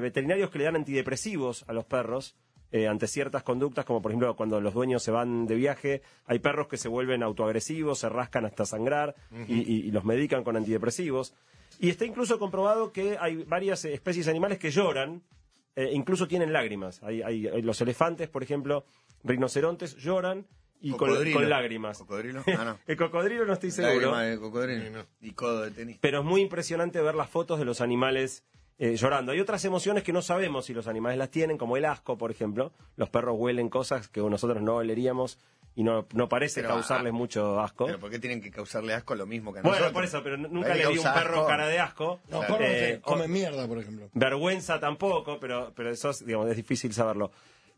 veterinarios 0.00 0.50
que 0.50 0.58
le 0.58 0.64
dan 0.64 0.76
antidepresivos 0.76 1.64
a 1.68 1.72
los 1.72 1.84
perros 1.86 2.36
eh, 2.72 2.86
ante 2.88 3.06
ciertas 3.06 3.42
conductas, 3.42 3.84
como 3.84 4.00
por 4.02 4.12
ejemplo 4.12 4.36
cuando 4.36 4.60
los 4.60 4.74
dueños 4.74 5.02
se 5.02 5.10
van 5.10 5.46
de 5.46 5.54
viaje, 5.56 6.02
hay 6.26 6.38
perros 6.38 6.68
que 6.68 6.76
se 6.76 6.88
vuelven 6.88 7.22
autoagresivos, 7.22 7.98
se 7.98 8.08
rascan 8.08 8.44
hasta 8.44 8.64
sangrar 8.64 9.14
y, 9.48 9.54
y- 9.60 9.86
y 9.86 9.90
los 9.90 10.04
medican 10.04 10.44
con 10.44 10.56
antidepresivos. 10.56 11.34
Y 11.80 11.88
está 11.88 12.04
incluso 12.04 12.38
comprobado 12.38 12.92
que 12.92 13.16
hay 13.18 13.42
varias 13.44 13.84
eh, 13.84 13.94
especies 13.94 14.28
animales 14.28 14.58
que 14.58 14.70
lloran, 14.70 15.22
eh, 15.76 15.90
incluso 15.92 16.28
tienen 16.28 16.52
lágrimas. 16.52 17.02
Hay, 17.02 17.22
hay- 17.22 17.46
hay- 17.48 17.62
los 17.62 17.80
elefantes, 17.80 18.28
por 18.28 18.42
ejemplo, 18.42 18.84
rinocerontes 19.24 19.96
lloran 19.96 20.46
y 20.82 20.92
con, 20.92 21.10
lágrimas. 21.48 21.98
¿Cocodrilo? 21.98 22.42
Ah, 22.58 22.64
no. 22.64 22.78
El 22.86 22.96
cocodrilo 22.96 23.44
no 23.44 23.52
estoy 23.52 23.70
seguro. 23.70 24.10
Lágrima 24.12 24.22
de 24.22 24.38
cocodrilo. 24.38 24.90
No. 24.90 25.06
Y 25.20 25.32
codo 25.32 25.62
de 25.62 25.70
tenis. 25.72 25.98
Pero 26.00 26.20
es 26.20 26.24
muy 26.24 26.40
impresionante 26.40 27.00
ver 27.02 27.14
las 27.14 27.28
fotos 27.28 27.58
de 27.58 27.64
los 27.64 27.80
animales 27.80 28.44
eh, 28.82 28.96
llorando. 28.96 29.32
Hay 29.32 29.40
otras 29.40 29.62
emociones 29.66 30.02
que 30.02 30.10
no 30.12 30.22
sabemos 30.22 30.64
si 30.64 30.72
los 30.72 30.86
animales 30.88 31.18
las 31.18 31.30
tienen, 31.30 31.58
como 31.58 31.76
el 31.76 31.84
asco, 31.84 32.16
por 32.16 32.30
ejemplo. 32.30 32.72
Los 32.96 33.10
perros 33.10 33.36
huelen 33.38 33.68
cosas 33.68 34.08
que 34.08 34.22
nosotros 34.22 34.62
no 34.62 34.76
oleríamos 34.76 35.38
y 35.74 35.84
no, 35.84 36.06
no 36.14 36.30
parece 36.30 36.62
Pero, 36.62 36.74
causarles 36.74 37.12
ah, 37.12 37.16
mucho 37.16 37.60
asco. 37.60 37.84
Pero 37.84 38.00
¿por 38.00 38.10
qué 38.10 38.18
tienen 38.18 38.40
que 38.40 38.50
causarle 38.50 38.94
asco 38.94 39.14
lo 39.14 39.26
mismo 39.26 39.52
que 39.52 39.58
a 39.58 39.62
bueno, 39.62 39.76
nosotros? 39.76 39.92
por 39.92 40.04
eso, 40.04 40.22
pero 40.24 40.38
nunca 40.38 40.74
le 40.74 40.88
vi 40.88 40.96
un 40.96 41.04
perro 41.04 41.34
asco. 41.34 41.46
cara 41.46 41.68
de 41.68 41.78
asco. 41.78 42.20
No, 42.30 42.38
Claro. 42.38 42.54
perros 42.56 42.70
Eh, 42.70 42.92
que 42.94 43.00
comen 43.02 43.30
mierda, 43.30 43.68
por 43.68 43.78
ejemplo. 43.78 44.08
Vergüenza 44.14 44.80
tampoco, 44.80 45.38
pero, 45.38 45.72
pero 45.76 45.90
eso 45.90 46.08
es, 46.08 46.24
digamos, 46.24 46.48
es 46.48 46.56
difícil 46.56 46.94
saberlo. 46.94 47.30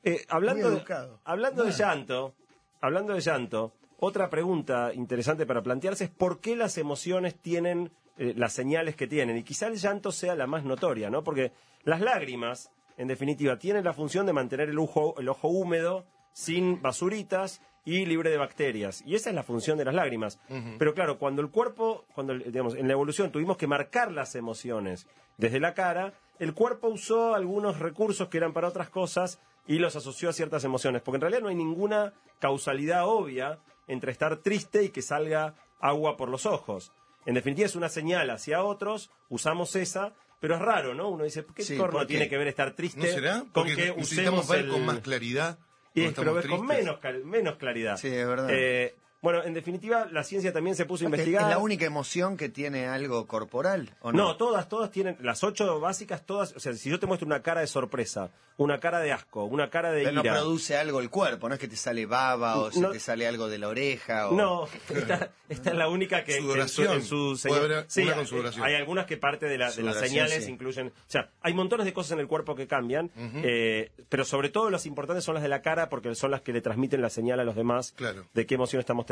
Eh, 0.04 0.24
hablando 0.28 0.70
de, 0.70 0.84
hablando 1.24 1.64
de 1.64 1.72
llanto, 1.72 2.36
hablando 2.80 3.12
de 3.14 3.20
llanto, 3.20 3.74
otra 3.98 4.30
pregunta 4.30 4.92
interesante 4.94 5.46
para 5.46 5.62
plantearse 5.62 6.04
es 6.04 6.10
por 6.10 6.40
qué 6.40 6.54
las 6.54 6.78
emociones 6.78 7.34
tienen 7.34 7.90
eh, 8.18 8.34
las 8.36 8.52
señales 8.52 8.96
que 8.96 9.06
tienen. 9.06 9.36
Y 9.36 9.42
quizá 9.42 9.66
el 9.66 9.76
llanto 9.76 10.12
sea 10.12 10.34
la 10.34 10.46
más 10.46 10.64
notoria, 10.64 11.10
¿no? 11.10 11.24
Porque 11.24 11.52
las 11.84 12.00
lágrimas, 12.00 12.70
en 12.96 13.08
definitiva, 13.08 13.58
tienen 13.58 13.84
la 13.84 13.92
función 13.92 14.26
de 14.26 14.32
mantener 14.32 14.68
el 14.68 14.78
ojo, 14.78 15.14
el 15.18 15.28
ojo 15.28 15.48
húmedo, 15.48 16.04
sin 16.32 16.80
basuritas 16.80 17.60
y 17.84 18.06
libre 18.06 18.30
de 18.30 18.36
bacterias. 18.36 19.02
Y 19.06 19.14
esa 19.14 19.30
es 19.30 19.36
la 19.36 19.42
función 19.42 19.78
de 19.78 19.84
las 19.84 19.94
lágrimas. 19.94 20.38
Pero 20.78 20.94
claro, 20.94 21.18
cuando 21.18 21.42
el 21.42 21.50
cuerpo, 21.50 22.04
cuando 22.14 22.34
digamos, 22.34 22.74
en 22.74 22.86
la 22.86 22.92
evolución 22.92 23.32
tuvimos 23.32 23.56
que 23.56 23.66
marcar 23.66 24.12
las 24.12 24.34
emociones 24.34 25.06
desde 25.36 25.60
la 25.60 25.74
cara, 25.74 26.14
el 26.38 26.54
cuerpo 26.54 26.88
usó 26.88 27.34
algunos 27.34 27.78
recursos 27.78 28.28
que 28.28 28.38
eran 28.38 28.52
para 28.52 28.68
otras 28.68 28.88
cosas 28.88 29.40
y 29.66 29.78
los 29.78 29.96
asoció 29.96 30.28
a 30.28 30.32
ciertas 30.32 30.64
emociones. 30.64 31.02
Porque 31.02 31.16
en 31.16 31.22
realidad 31.22 31.42
no 31.42 31.48
hay 31.48 31.54
ninguna 31.54 32.12
causalidad 32.38 33.06
obvia 33.06 33.58
entre 33.88 34.12
estar 34.12 34.36
triste 34.38 34.84
y 34.84 34.90
que 34.90 35.02
salga 35.02 35.54
agua 35.80 36.16
por 36.16 36.28
los 36.28 36.46
ojos. 36.46 36.92
En 37.26 37.34
definitiva 37.34 37.66
es 37.66 37.76
una 37.76 37.88
señal 37.88 38.30
hacia 38.30 38.62
otros, 38.62 39.10
usamos 39.28 39.76
esa, 39.76 40.12
pero 40.40 40.56
es 40.56 40.60
raro, 40.60 40.94
¿no? 40.94 41.08
Uno 41.08 41.24
dice, 41.24 41.46
¿qué 41.54 41.62
Sí, 41.62 41.76
corno 41.76 42.06
tiene 42.06 42.28
que 42.28 42.36
ver 42.36 42.48
estar 42.48 42.74
triste 42.74 42.98
¿No 42.98 43.06
será? 43.06 43.38
con 43.40 43.50
Porque 43.52 43.76
que 43.76 43.90
usemos 43.92 44.48
ver 44.48 44.60
el... 44.60 44.68
con 44.68 44.84
más 44.84 44.98
claridad. 45.00 45.58
Y 45.94 46.02
cuando 46.02 46.20
pero 46.20 46.34
ves 46.34 46.46
con 46.46 46.66
menos, 46.66 46.98
menos 47.24 47.56
claridad. 47.56 47.96
Sí, 47.96 48.08
es 48.08 48.26
verdad. 48.26 48.48
Eh, 48.50 48.96
bueno, 49.22 49.42
en 49.44 49.54
definitiva, 49.54 50.08
la 50.12 50.24
ciencia 50.24 50.52
también 50.52 50.76
se 50.76 50.84
puso 50.84 51.04
a 51.04 51.08
Es 51.08 51.12
investigar. 51.12 51.48
la 51.48 51.58
única 51.58 51.86
emoción 51.86 52.36
que 52.36 52.48
tiene 52.50 52.86
algo 52.88 53.26
corporal, 53.26 53.94
¿o 54.02 54.12
no? 54.12 54.18
No, 54.18 54.36
todas, 54.36 54.68
todas 54.68 54.90
tienen, 54.90 55.16
las 55.20 55.42
ocho 55.44 55.80
básicas, 55.80 56.26
todas, 56.26 56.54
o 56.54 56.60
sea, 56.60 56.74
si 56.74 56.90
yo 56.90 56.98
te 56.98 57.06
muestro 57.06 57.26
una 57.26 57.40
cara 57.40 57.60
de 57.62 57.66
sorpresa, 57.68 58.30
una 58.58 58.78
cara 58.80 59.00
de 59.00 59.12
asco, 59.12 59.44
una 59.44 59.70
cara 59.70 59.90
de 59.92 60.02
Pero 60.04 60.12
no 60.16 60.22
produce 60.22 60.76
algo 60.76 61.00
el 61.00 61.08
cuerpo, 61.08 61.48
no 61.48 61.54
es 61.54 61.60
que 61.60 61.68
te 61.68 61.76
sale 61.76 62.04
baba 62.04 62.58
o 62.58 62.70
se 62.70 62.80
No. 62.80 62.90
te 62.90 63.00
sale 63.00 63.26
algo 63.26 63.48
de 63.48 63.58
la 63.58 63.68
oreja. 63.68 64.28
O... 64.28 64.34
No, 64.34 64.66
esta, 64.90 65.30
esta 65.48 65.70
es 65.70 65.76
la 65.76 65.88
única 65.88 66.22
que 66.24 66.38
Sudoración. 66.38 66.92
en 66.92 67.02
su, 67.02 67.30
en 67.30 67.36
su 67.38 67.48
Puede 67.48 67.60
señal- 67.60 67.72
haber 67.72 67.84
Sí, 67.88 68.02
una 68.02 68.12
con 68.12 68.20
hay- 68.20 68.26
sudoración. 68.26 68.64
Hay 68.66 68.74
algunas 68.74 69.06
que 69.06 69.16
parte 69.16 69.46
de, 69.46 69.56
la- 69.58 69.70
de 69.72 69.82
las 69.82 69.98
señales 69.98 70.44
sí. 70.44 70.50
incluyen, 70.50 70.88
o 70.88 70.92
sea, 71.10 71.30
hay 71.40 71.54
montones 71.54 71.86
de 71.86 71.92
cosas 71.92 72.12
en 72.12 72.18
el 72.20 72.26
cuerpo 72.28 72.54
que 72.54 72.66
cambian, 72.66 73.10
eh, 73.16 73.90
pero 74.08 74.24
sobre 74.24 74.48
todo 74.50 74.68
las 74.68 74.84
importantes 74.84 75.24
son 75.24 75.34
las 75.34 75.42
de 75.42 75.48
la 75.48 75.62
cara 75.62 75.88
porque 75.88 76.14
son 76.14 76.30
las 76.30 76.42
que 76.42 76.52
le 76.52 76.60
transmiten 76.60 77.00
la 77.00 77.08
señal 77.10 77.40
a 77.40 77.44
los 77.44 77.54
demás 77.56 77.92
Claro. 77.96 78.26
de 78.34 78.46
qué 78.46 78.56
emoción 78.56 78.80
estamos 78.80 79.06
teniendo. 79.06 79.11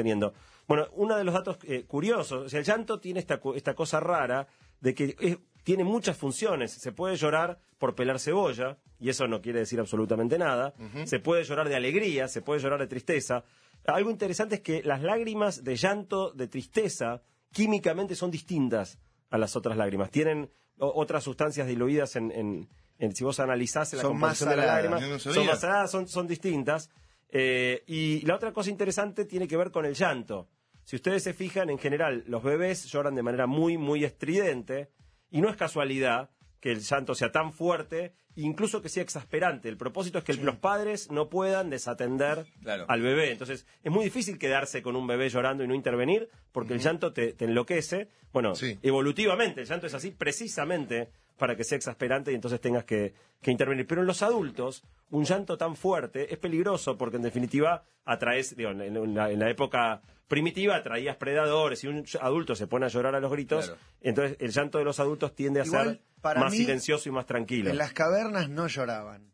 Bueno, 0.69 0.87
uno 0.93 1.17
de 1.17 1.25
los 1.25 1.35
datos 1.35 1.59
eh, 1.65 1.85
curiosos, 1.87 2.47
o 2.47 2.49
sea, 2.49 2.61
el 2.61 2.65
llanto 2.67 3.01
tiene 3.01 3.21
esta, 3.21 3.41
esta 3.55 3.75
cosa 3.75 3.99
rara 4.01 4.47
de 4.81 4.95
que 4.95 5.17
es- 5.19 5.39
tiene 5.63 5.85
muchas 5.85 6.17
funciones. 6.17 6.73
Se 6.73 6.91
puede 6.93 7.17
llorar 7.17 7.59
por 7.79 7.95
pelar 7.95 8.19
cebolla, 8.19 8.79
y 8.99 9.09
eso 9.11 9.27
no 9.29 9.41
quiere 9.43 9.59
decir 9.61 9.79
absolutamente 9.81 10.39
nada. 10.39 10.73
Se 11.07 11.19
puede 11.21 11.45
llorar 11.45 11.69
de 11.69 11.77
alegría, 11.77 12.29
se 12.29 12.41
puede 12.43 12.61
llorar 12.61 12.79
de 12.81 12.87
tristeza. 12.87 13.45
Algo 13.87 14.11
interesante 14.11 14.57
es 14.57 14.61
que 14.63 14.83
las 14.83 15.03
lágrimas 15.03 15.65
de 15.65 15.77
llanto, 15.77 16.31
de 16.33 16.49
tristeza, 16.49 17.23
químicamente 17.53 18.15
son 18.15 18.31
distintas 18.31 18.99
a 19.31 19.39
las 19.39 19.57
otras 19.57 19.77
lágrimas. 19.77 20.11
Tienen 20.11 20.51
otras 20.79 21.25
sustancias 21.25 21.67
diluidas 21.67 22.17
en, 22.17 22.31
en- 22.33 22.69
en- 22.99 23.15
si 23.15 23.25
vos 23.25 23.39
analizás 23.41 23.93
la 23.95 24.03
Son 24.03 24.13
más 24.19 24.39
composición 24.39 24.51
de 24.51 24.57
las 24.57 24.67
lágrimas, 24.67 25.01
no 25.27 25.35
son 25.35 25.47
más 25.47 25.61
saladas, 25.61 25.91
son, 25.91 26.09
son 26.09 26.27
distintas. 26.27 26.91
Eh, 27.33 27.85
y 27.87 28.21
la 28.27 28.35
otra 28.35 28.53
cosa 28.53 28.71
interesante 28.71 29.25
tiene 29.25 29.47
que 29.47 29.57
ver 29.57 29.71
con 29.71 29.85
el 29.85 29.95
llanto. 29.95 30.49
Si 30.85 30.97
ustedes 30.97 31.23
se 31.23 31.35
fijan, 31.35 31.71
en 31.71 31.79
general, 31.79 32.25
los 32.27 32.43
bebés 32.43 32.87
lloran 32.87 33.15
de 33.15 33.23
manera 33.23 33.47
muy, 33.47 33.79
muy 33.79 34.05
estridente, 34.05 34.91
y 35.31 35.41
no 35.41 35.49
es 35.49 35.57
casualidad 35.57 36.31
que 36.61 36.73
el 36.73 36.81
llanto 36.81 37.15
sea 37.15 37.31
tan 37.31 37.53
fuerte, 37.53 38.15
incluso 38.37 38.81
que 38.83 38.89
sea 38.89 39.03
exasperante. 39.03 39.69
El 39.69 39.77
propósito 39.77 40.19
es 40.19 40.25
que 40.25 40.35
los 40.35 40.57
padres 40.57 41.11
no 41.11 41.29
puedan 41.29 41.71
desatender 41.71 42.47
Claro. 42.63 42.85
al 42.89 43.03
bebé. 43.03 43.33
Entonces, 43.33 43.67
es 43.83 43.93
muy 43.93 44.05
difícil 44.05 44.39
quedarse 44.39 44.83
con 44.83 44.97
un 44.97 45.07
bebé 45.07 45.29
llorando 45.29 45.65
y 45.65 45.69
no 45.69 45.75
intervenir, 45.75 46.29
porque 46.53 46.75
el 46.75 46.81
llanto 46.81 47.13
te, 47.13 47.33
te 47.33 47.45
enloquece. 47.47 48.09
Bueno, 48.33 48.55
Sí. 48.55 48.79
evolutivamente, 48.83 49.61
el 49.63 49.67
llanto 49.67 49.87
es 49.87 49.95
así 49.95 50.11
precisamente 50.11 51.11
para 51.39 51.57
que 51.57 51.65
sea 51.65 51.77
exasperante 51.77 52.33
y 52.33 52.35
entonces 52.35 52.61
tengas 52.61 52.85
que, 52.85 53.15
que 53.41 53.51
intervenir. 53.51 53.87
Pero 53.87 54.03
en 54.03 54.07
los 54.07 54.23
adultos, 54.23 54.85
un 55.11 55.25
llanto 55.25 55.57
tan 55.57 55.75
fuerte 55.75 56.33
es 56.33 56.39
peligroso 56.39 56.97
porque 56.99 57.17
en 57.17 57.23
definitiva 57.23 57.85
atraes, 58.05 58.55
digo, 58.57 58.71
en, 58.71 58.81
en 58.83 59.15
la, 59.15 59.31
en 59.31 59.39
la 59.41 59.51
época 59.51 60.03
primitiva 60.31 60.77
atraías 60.77 61.17
predadores 61.17 61.83
y 61.85 61.89
un 61.89 62.05
adulto 62.21 62.55
se 62.55 62.67
pone 62.69 62.87
a 62.87 62.89
llorar 62.89 63.15
a 63.17 63.21
los 63.21 63.31
gritos, 63.33 63.67
Claro. 63.67 63.81
entonces 64.01 64.37
el 64.41 64.53
llanto 64.53 64.79
de 64.79 64.85
los 64.85 65.01
adultos 65.01 65.35
tiende 65.35 65.61
a 65.61 65.65
Igual, 65.65 65.87
ser 65.97 66.01
para 66.23 66.41
más 66.41 66.53
mí, 66.53 66.59
silencioso 66.59 67.09
y 67.09 67.13
más 67.13 67.27
tranquilo. 67.27 67.69
En 67.69 67.77
las 67.77 67.93
cavernas 67.93 68.49
no 68.49 68.69
lloraban. 68.69 69.33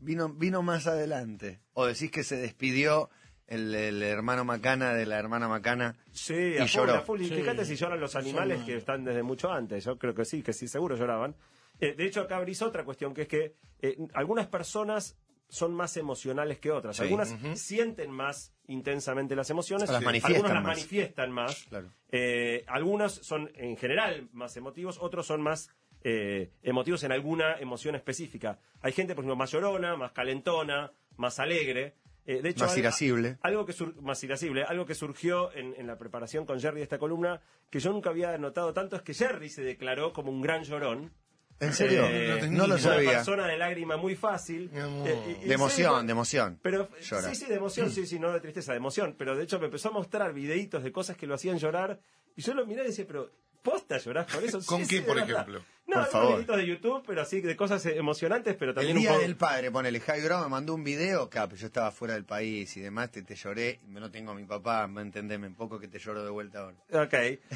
Vino, 0.00 0.28
vino 0.28 0.62
más 0.62 0.86
adelante. 0.86 1.60
O 1.72 1.86
decís 1.86 2.10
que 2.10 2.22
se 2.22 2.36
despidió 2.36 3.08
el, 3.46 3.74
el 3.74 4.02
hermano 4.02 4.44
Macana 4.44 4.92
de 4.94 5.06
la 5.06 5.18
hermana 5.18 5.48
Macana. 5.48 5.96
Sí, 6.12 6.34
y 6.34 6.58
a 6.58 6.66
full, 6.66 6.68
lloró. 6.68 6.94
a 6.94 7.00
full. 7.00 7.20
Y 7.22 7.28
Sí. 7.28 7.34
fíjate 7.34 7.64
si 7.64 7.74
lloran 7.76 7.98
los 7.98 8.14
animales 8.14 8.58
Son- 8.58 8.66
que 8.66 8.76
están 8.76 9.04
desde 9.04 9.22
mucho 9.22 9.50
antes. 9.50 9.84
Yo 9.84 9.98
creo 9.98 10.14
que 10.14 10.24
sí, 10.24 10.42
que 10.42 10.52
sí, 10.52 10.68
seguro 10.68 10.94
lloraban. 10.96 11.34
Eh, 11.80 11.94
de 11.94 12.04
hecho, 12.06 12.20
acá 12.20 12.36
abrís 12.36 12.60
otra 12.62 12.84
cuestión, 12.84 13.14
que 13.14 13.22
es 13.22 13.28
que 13.28 13.54
eh, 13.80 13.96
algunas 14.14 14.46
personas 14.48 15.16
son 15.48 15.74
más 15.74 15.96
emocionales 15.96 16.58
que 16.58 16.70
otras. 16.70 16.96
Sí. 16.96 17.02
Algunas 17.02 17.34
sienten 17.54 18.10
más 18.10 18.54
intensamente 18.66 19.34
las 19.34 19.48
emociones. 19.50 19.88
Las 19.88 20.02
algunas 20.04 20.42
las 20.42 20.52
más. 20.54 20.62
manifiestan 20.64 21.32
más. 21.32 21.64
Claro. 21.68 21.90
Eh, 22.10 22.64
algunos 22.66 23.12
son 23.14 23.50
en 23.54 23.76
general 23.76 24.28
más 24.32 24.56
emotivos, 24.56 24.98
otros 25.00 25.26
son 25.26 25.40
más 25.42 25.70
eh, 26.04 26.50
emotivos 26.62 27.02
en 27.04 27.12
alguna 27.12 27.54
emoción 27.58 27.94
específica. 27.94 28.58
Hay 28.82 28.92
gente, 28.92 29.14
por 29.14 29.24
ejemplo, 29.24 29.36
más 29.36 29.50
llorona, 29.50 29.96
más 29.96 30.12
calentona, 30.12 30.92
más 31.16 31.38
alegre. 31.38 31.94
Eh, 32.26 32.42
de 32.42 32.50
hecho, 32.50 32.66
Más 32.66 32.76
irascible. 32.76 33.38
algo 33.40 33.64
que 33.64 33.72
sur- 33.72 33.94
más 34.02 34.22
irascible, 34.22 34.62
algo 34.62 34.84
que 34.84 34.94
surgió 34.94 35.50
en, 35.54 35.74
en 35.78 35.86
la 35.86 35.96
preparación 35.96 36.44
con 36.44 36.60
Jerry 36.60 36.76
de 36.76 36.82
esta 36.82 36.98
columna, 36.98 37.40
que 37.70 37.80
yo 37.80 37.90
nunca 37.90 38.10
había 38.10 38.36
notado 38.36 38.74
tanto, 38.74 38.96
es 38.96 39.02
que 39.02 39.14
Jerry 39.14 39.48
se 39.48 39.62
declaró 39.62 40.12
como 40.12 40.30
un 40.30 40.42
gran 40.42 40.62
llorón. 40.62 41.10
¿En 41.60 41.72
serio? 41.74 42.06
Eh, 42.06 42.46
no 42.50 42.58
no 42.58 42.66
lo 42.68 42.76
idea. 42.78 42.86
Una 42.86 42.94
sabía. 42.94 43.10
persona 43.12 43.46
de 43.46 43.58
lágrima 43.58 43.96
muy 43.96 44.14
fácil. 44.14 44.70
Amor. 44.80 45.08
Eh, 45.08 45.42
De 45.46 45.54
emoción, 45.54 46.06
de 46.06 46.12
emoción. 46.12 46.58
Pero 46.62 46.88
Llora. 47.00 47.28
sí, 47.30 47.34
sí, 47.34 47.46
de 47.46 47.54
emoción, 47.56 47.90
sí, 47.90 48.06
sí, 48.06 48.18
no 48.20 48.32
de 48.32 48.40
tristeza, 48.40 48.72
de 48.72 48.78
emoción. 48.78 49.16
Pero 49.18 49.36
de 49.36 49.44
hecho 49.44 49.58
me 49.58 49.66
empezó 49.66 49.88
a 49.88 49.92
mostrar 49.92 50.32
videitos 50.32 50.82
de 50.84 50.92
cosas 50.92 51.16
que 51.16 51.26
lo 51.26 51.34
hacían 51.34 51.58
llorar. 51.58 52.00
Y 52.36 52.42
yo 52.42 52.54
lo 52.54 52.64
miré 52.66 52.84
y 52.84 52.86
decía, 52.88 53.04
pero 53.08 53.30
posta 53.62 53.98
llorás 53.98 54.32
por 54.32 54.44
eso. 54.44 54.60
¿Con 54.64 54.82
Sí, 54.84 54.88
qué, 54.88 54.96
sí, 54.98 55.02
por 55.02 55.16
verdad. 55.16 55.46
No, 55.88 55.94
por 55.94 55.98
algunos 56.04 56.12
favor. 56.12 56.32
videitos 56.34 56.56
de 56.58 56.66
YouTube, 56.66 57.02
pero 57.06 57.22
así 57.22 57.40
de 57.40 57.56
cosas 57.56 57.84
emocionantes, 57.86 58.54
pero 58.56 58.70
El 58.70 58.74
también 58.76 58.96
un 58.98 59.02
día 59.02 59.10
poco... 59.12 59.22
del 59.22 59.36
padre, 59.36 59.70
ponele, 59.70 59.98
Javi 60.00 60.20
Grau 60.20 60.42
me 60.44 60.48
mandó 60.50 60.74
un 60.74 60.84
video, 60.84 61.28
cap, 61.30 61.52
yo 61.54 61.66
estaba 61.66 61.90
fuera 61.90 62.14
del 62.14 62.24
país 62.24 62.76
y 62.76 62.80
demás, 62.80 63.10
te, 63.10 63.22
te 63.22 63.34
lloré, 63.34 63.80
no 63.88 64.10
tengo 64.10 64.32
a 64.32 64.34
mi 64.34 64.44
papá, 64.44 64.86
me 64.86 65.00
entendeme 65.02 65.46
un 65.46 65.54
poco 65.54 65.80
que 65.80 65.88
te 65.88 65.98
lloro 65.98 66.22
de 66.22 66.30
vuelta 66.30 66.60
ahora. 66.60 66.76
Ok. 66.92 67.14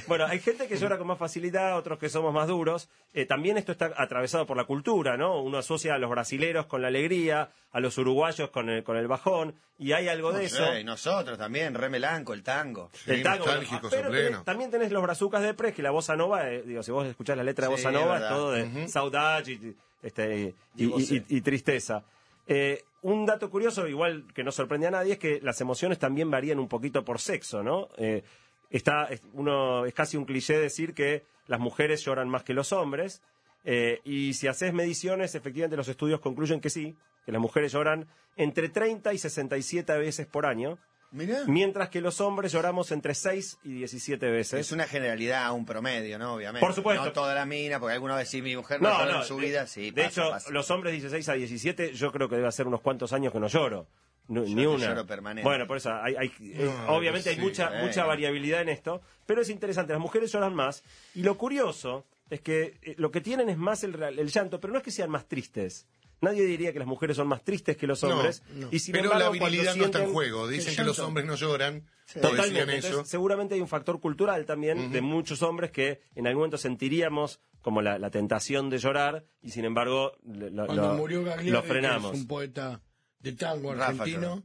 Bueno, 0.08 0.26
hay 0.26 0.40
gente 0.40 0.66
que 0.66 0.76
llora 0.76 0.98
con 0.98 1.06
más 1.06 1.18
facilidad, 1.18 1.76
otros 1.76 1.98
que 1.98 2.08
somos 2.08 2.32
más 2.32 2.48
duros. 2.48 2.88
Eh, 3.14 3.26
también 3.26 3.58
esto 3.58 3.72
está 3.72 3.92
atravesado 3.96 4.46
por 4.46 4.56
la 4.56 4.64
cultura, 4.64 5.16
¿no? 5.18 5.42
Uno 5.42 5.58
asocia 5.58 5.94
a 5.94 5.98
los 5.98 6.08
brasileros 6.10 6.64
con 6.66 6.80
la 6.80 6.88
alegría, 6.88 7.50
a 7.70 7.80
los 7.80 7.98
uruguayos 7.98 8.48
con 8.50 8.70
el, 8.70 8.82
con 8.82 8.96
el 8.96 9.06
bajón, 9.08 9.54
y 9.78 9.92
hay 9.92 10.08
algo 10.08 10.32
de 10.32 10.44
eso. 10.46 10.78
y 10.78 10.84
nosotros 10.84 11.36
también, 11.38 11.74
re 11.74 11.88
melanco, 11.90 12.32
el 12.32 12.42
tango. 12.42 12.90
Sí, 12.94 13.22
tango, 13.22 13.44
nostálgicos 13.46 13.90
pero 13.90 14.08
a 14.08 14.10
pleno. 14.10 14.38
tenés- 14.40 14.44
también 14.44 14.70
tenés 14.70 14.92
los 14.92 15.02
brazucas 15.02 15.42
de 15.42 15.52
Pres, 15.54 15.74
que 15.74 15.82
la 15.82 15.90
bossa 15.90 16.16
nova, 16.16 16.48
eh, 16.50 16.62
digo, 16.64 16.82
si 16.82 16.90
vos 16.90 17.06
escuchás 17.06 17.36
la 17.36 17.42
letra 17.44 17.68
de 17.68 17.76
Sí, 17.76 17.82
bossa 17.82 17.90
nova, 17.92 18.18
todo 18.28 18.50
de 18.52 18.88
saudade 18.88 19.52
y, 19.52 19.76
este, 20.02 20.54
y, 20.76 20.84
y- 21.16 21.24
y 21.28 21.40
tristeza. 21.40 22.04
Eh, 22.46 22.84
un 23.02 23.24
dato 23.26 23.50
curioso, 23.50 23.86
igual 23.88 24.24
que 24.34 24.44
no 24.44 24.52
sorprende 24.52 24.86
a 24.86 24.90
nadie, 24.90 25.14
es 25.14 25.18
que 25.18 25.40
las 25.42 25.60
emociones 25.60 25.98
también 25.98 26.30
varían 26.30 26.58
un 26.58 26.68
poquito 26.68 27.04
por 27.04 27.20
sexo, 27.20 27.62
¿no? 27.62 27.88
Eh, 27.96 28.22
está, 28.70 29.04
es, 29.06 29.22
uno, 29.32 29.84
es 29.86 29.94
casi 29.94 30.16
un 30.16 30.24
cliché 30.24 30.58
decir 30.58 30.94
que 30.94 31.24
las 31.46 31.60
mujeres 31.60 32.04
lloran 32.04 32.28
más 32.28 32.42
que 32.44 32.54
los 32.54 32.72
hombres, 32.72 33.22
eh, 33.64 34.00
y 34.04 34.34
si 34.34 34.48
haces 34.48 34.72
mediciones, 34.72 35.34
efectivamente 35.34 35.76
los 35.76 35.88
estudios 35.88 36.20
concluyen 36.20 36.60
que 36.60 36.70
sí, 36.70 36.96
que 37.24 37.32
las 37.32 37.40
mujeres 37.40 37.72
lloran 37.72 38.08
entre 38.36 38.68
30 38.68 39.12
y 39.14 39.18
67 39.18 39.96
veces 39.98 40.26
por 40.26 40.46
año, 40.46 40.78
Mirá. 41.12 41.44
mientras 41.46 41.88
que 41.90 42.00
los 42.00 42.20
hombres 42.20 42.52
lloramos 42.52 42.90
entre 42.90 43.14
6 43.14 43.58
y 43.64 43.74
17 43.74 44.30
veces. 44.30 44.60
Es 44.60 44.72
una 44.72 44.86
generalidad, 44.86 45.52
un 45.52 45.64
promedio, 45.66 46.18
¿no? 46.18 46.34
Obviamente. 46.34 46.64
Por 46.66 46.74
supuesto. 46.74 47.04
No 47.04 47.12
toda 47.12 47.34
la 47.34 47.44
mina, 47.46 47.78
porque 47.78 47.94
alguna 47.94 48.16
vez 48.16 48.28
sí 48.28 48.40
mi 48.42 48.56
mujer 48.56 48.80
no, 48.82 48.88
lloró 48.98 49.18
en 49.20 49.24
su 49.24 49.36
de- 49.38 49.46
vida, 49.46 49.66
sí. 49.66 49.90
De 49.90 50.04
pasa, 50.04 50.22
hecho, 50.22 50.30
pasa. 50.30 50.50
los 50.50 50.70
hombres 50.70 50.92
16 50.92 51.28
a 51.28 51.32
17, 51.34 51.92
yo 51.94 52.10
creo 52.12 52.28
que 52.28 52.36
debe 52.36 52.48
hacer 52.48 52.66
unos 52.66 52.80
cuantos 52.80 53.12
años 53.12 53.32
que 53.32 53.40
no 53.40 53.48
lloro. 53.48 53.86
No- 54.28 54.44
Yo 54.44 54.54
ni 54.54 54.64
una. 54.66 54.86
lloro 54.88 55.06
permanente. 55.06 55.46
Bueno, 55.46 55.66
por 55.66 55.76
eso, 55.76 55.92
hay, 55.92 56.14
hay- 56.16 56.32
eh, 56.40 56.70
No, 56.86 56.94
obviamente 56.94 57.28
hay 57.30 57.36
mucha, 57.38 57.70
mucha 57.82 58.04
variabilidad 58.04 58.62
en 58.62 58.68
esto, 58.68 59.02
pero 59.26 59.42
es 59.42 59.50
interesante, 59.50 59.92
las 59.92 60.00
mujeres 60.00 60.32
lloran 60.32 60.54
más, 60.54 60.82
y 61.14 61.22
lo 61.24 61.36
curioso 61.36 62.06
es 62.30 62.40
que 62.40 62.78
eh, 62.82 62.94
lo 62.98 63.10
que 63.10 63.20
tienen 63.20 63.48
es 63.50 63.58
más 63.58 63.82
el, 63.84 64.00
el 64.02 64.28
llanto, 64.30 64.60
pero 64.60 64.72
no 64.72 64.78
es 64.78 64.84
que 64.84 64.90
sean 64.92 65.10
más 65.10 65.26
tristes. 65.26 65.86
Nadie 66.22 66.44
diría 66.46 66.72
que 66.72 66.78
las 66.78 66.88
mujeres 66.88 67.16
son 67.16 67.28
más 67.28 67.44
tristes 67.44 67.76
que 67.76 67.86
los 67.86 68.02
hombres. 68.04 68.42
no. 68.54 68.68
Y 68.70 68.78
sin 68.78 68.92
Pero 68.92 69.12
embargo, 69.12 69.24
la 69.34 69.38
virilidad 69.38 69.74
no 69.76 69.84
está 69.84 70.02
en 70.02 70.12
juego. 70.12 70.48
Dicen 70.48 70.74
que 70.74 70.84
los 70.84 70.98
hombres 71.00 71.26
no 71.26 71.34
lloran. 71.34 71.84
Totalmente. 72.20 72.76
eso. 72.78 72.86
Entonces, 72.88 73.10
seguramente 73.10 73.54
hay 73.54 73.60
un 73.60 73.68
factor 73.68 74.00
cultural 74.00 74.44
también 74.46 74.90
de 74.92 75.00
muchos 75.00 75.42
hombres 75.42 75.70
que 75.70 76.00
en 76.14 76.26
algún 76.26 76.40
momento 76.42 76.58
sentiríamos 76.58 77.40
como 77.60 77.80
la, 77.82 77.98
la 77.98 78.10
tentación 78.10 78.70
de 78.70 78.78
llorar 78.78 79.24
y 79.40 79.50
sin 79.50 79.64
embargo 79.64 80.12
lo, 80.24 80.66
Cuando 80.66 80.88
lo- 80.88 80.94
murió 80.94 81.22
Gagliardi, 81.24 81.50
lo 81.50 81.62
que 81.62 81.68
frenamos. 81.68 82.12
es 82.14 82.20
un 82.20 82.26
poeta 82.26 82.80
de 83.20 83.32
tango 83.32 83.70
argentino, 83.72 84.42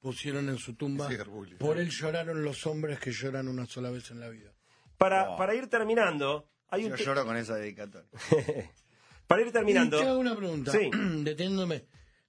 pusieron 0.00 0.48
en 0.48 0.58
su 0.58 0.74
tumba, 0.74 1.08
por 1.58 1.78
él 1.78 1.90
lloraron 1.90 2.42
los 2.44 2.66
hombres 2.66 2.98
que 2.98 3.12
lloran 3.12 3.48
una 3.48 3.66
sola 3.66 3.90
vez 3.90 4.10
en 4.10 4.20
la 4.20 4.28
vida. 4.28 4.52
Para, 4.98 5.28
Wow. 5.28 5.36
para 5.38 5.54
ir 5.54 5.68
terminando, 5.68 6.48
hay 6.68 6.84
un 6.84 6.90
Yo 6.90 6.96
te- 6.96 7.04
lloro 7.04 7.24
con 7.24 7.36
esa 7.36 7.54
dedicatoria. 7.56 8.08
para 9.26 9.42
ir 9.42 9.52
terminando. 9.52 9.98
Y 9.98 10.02
te 10.02 10.08
hago 10.08 10.18
una 10.18 10.36
pregunta, 10.36 10.72
Sí. 10.72 10.90
deteniéndome. 11.22 11.84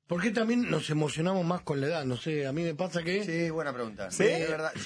¿Por 0.08 0.22
qué 0.22 0.32
también 0.32 0.70
nos 0.72 0.90
emocionamos 0.90 1.46
más 1.46 1.62
con 1.64 1.82
la 1.82 1.88
edad? 1.88 2.06
No 2.06 2.16
sé, 2.16 2.48
a 2.48 2.54
mí 2.54 2.64
me 2.64 2.74
pasa 2.76 3.04
que... 3.04 3.26
Sí, 3.26 3.50
buena 3.50 3.74
pregunta. 3.74 4.10
¿Sí? 4.10 4.24
Es 4.24 4.50
verdad. 4.50 4.72
Sí. 4.76 4.82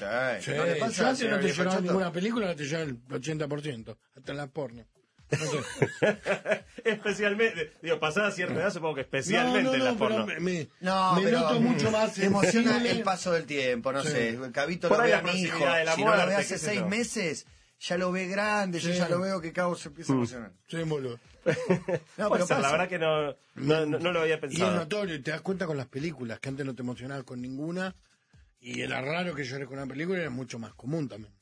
Sí, 0.46 0.52
¿No 0.58 0.66
le 0.66 0.74
yo 0.74 0.80
pasa, 0.80 1.04
antes 1.10 1.20
señor 1.20 1.40
no 1.40 1.46
te 1.46 1.54
lloraba 1.54 1.80
ninguna 1.82 2.12
película, 2.12 2.46
ahora 2.48 2.58
te 2.58 2.66
lloraba 2.66 2.90
el 2.90 2.98
80%, 3.08 3.98
hasta 4.18 4.32
en 4.32 4.38
la 4.38 4.48
porno. 4.48 4.88
No 5.30 5.38
sé. 5.38 6.20
especialmente, 6.84 7.74
digo, 7.84 8.00
pasada 8.00 8.32
cierta 8.32 8.56
edad, 8.56 8.74
supongo 8.74 8.96
que 8.96 9.02
especialmente 9.02 9.64
no, 9.64 9.70
no, 9.70 9.76
en 9.76 9.84
la 9.84 9.92
no, 9.92 9.98
porno. 9.98 10.26
pero 10.26 10.42
me, 10.42 10.68
No, 10.82 11.14
me 11.16 11.22
pero 11.24 11.40
noto 11.42 11.62
mucho 11.62 11.92
más 11.92 12.14
te 12.16 12.26
emociona 12.26 12.72
sensible. 12.72 12.92
el 12.92 13.04
paso 13.04 13.32
del 13.32 13.46
tiempo, 13.46 13.92
no 13.94 14.02
Sí. 14.04 14.10
sé. 14.10 14.30
El 14.30 14.52
Cabito 14.52 14.90
Por 14.90 14.98
lo 14.98 15.04
ve 15.04 15.14
a 15.14 15.22
mi 15.22 15.40
hijo. 15.42 15.60
de 15.66 15.86
Si 15.96 16.04
no 16.04 16.16
lo 16.16 16.28
ve 16.28 16.36
hace 16.36 16.58
seis 16.58 16.80
yo. 16.82 16.88
meses, 16.88 17.46
ya 17.80 17.98
lo 17.98 18.12
ve 18.12 18.28
grande, 18.28 18.80
yo 18.80 18.92
Sí. 18.92 18.98
ya 18.98 19.08
lo 19.08 19.20
veo 19.22 19.40
que 19.40 19.54
Cabo 19.54 19.76
se 19.76 19.90
empieza 19.90 20.12
a 20.14 20.16
emocionar. 20.16 20.52
Sí, 20.68 20.78
boludo. 20.84 21.20
No, 22.18 22.30
pero 22.30 22.46
ser, 22.46 22.60
la 22.60 22.72
verdad 22.72 22.88
que 22.90 23.00
no, 23.00 23.32
no, 23.56 23.86
no- 23.86 24.00
no 24.00 24.12
lo 24.12 24.22
había 24.22 24.34
Y 24.36 24.38
es 24.38 24.42
pensado. 24.42 24.76
notorio, 24.76 25.16
y 25.16 25.20
te 25.22 25.32
das 25.32 25.42
cuenta 25.42 25.66
con 25.68 25.78
las 25.78 25.88
películas, 25.88 26.40
que 26.40 26.50
antes 26.50 26.66
no 26.66 26.76
te 26.76 26.82
emocionabas 26.82 27.24
con 27.24 27.42
ninguna, 27.42 27.96
y 28.60 28.82
era 28.82 29.02
raro 29.02 29.34
que 29.34 29.44
llores 29.44 29.68
con 29.68 29.78
una 29.78 29.88
película, 29.88 30.20
era 30.20 30.30
mucho 30.30 30.60
más 30.60 30.74
común 30.74 31.08
también. 31.10 31.34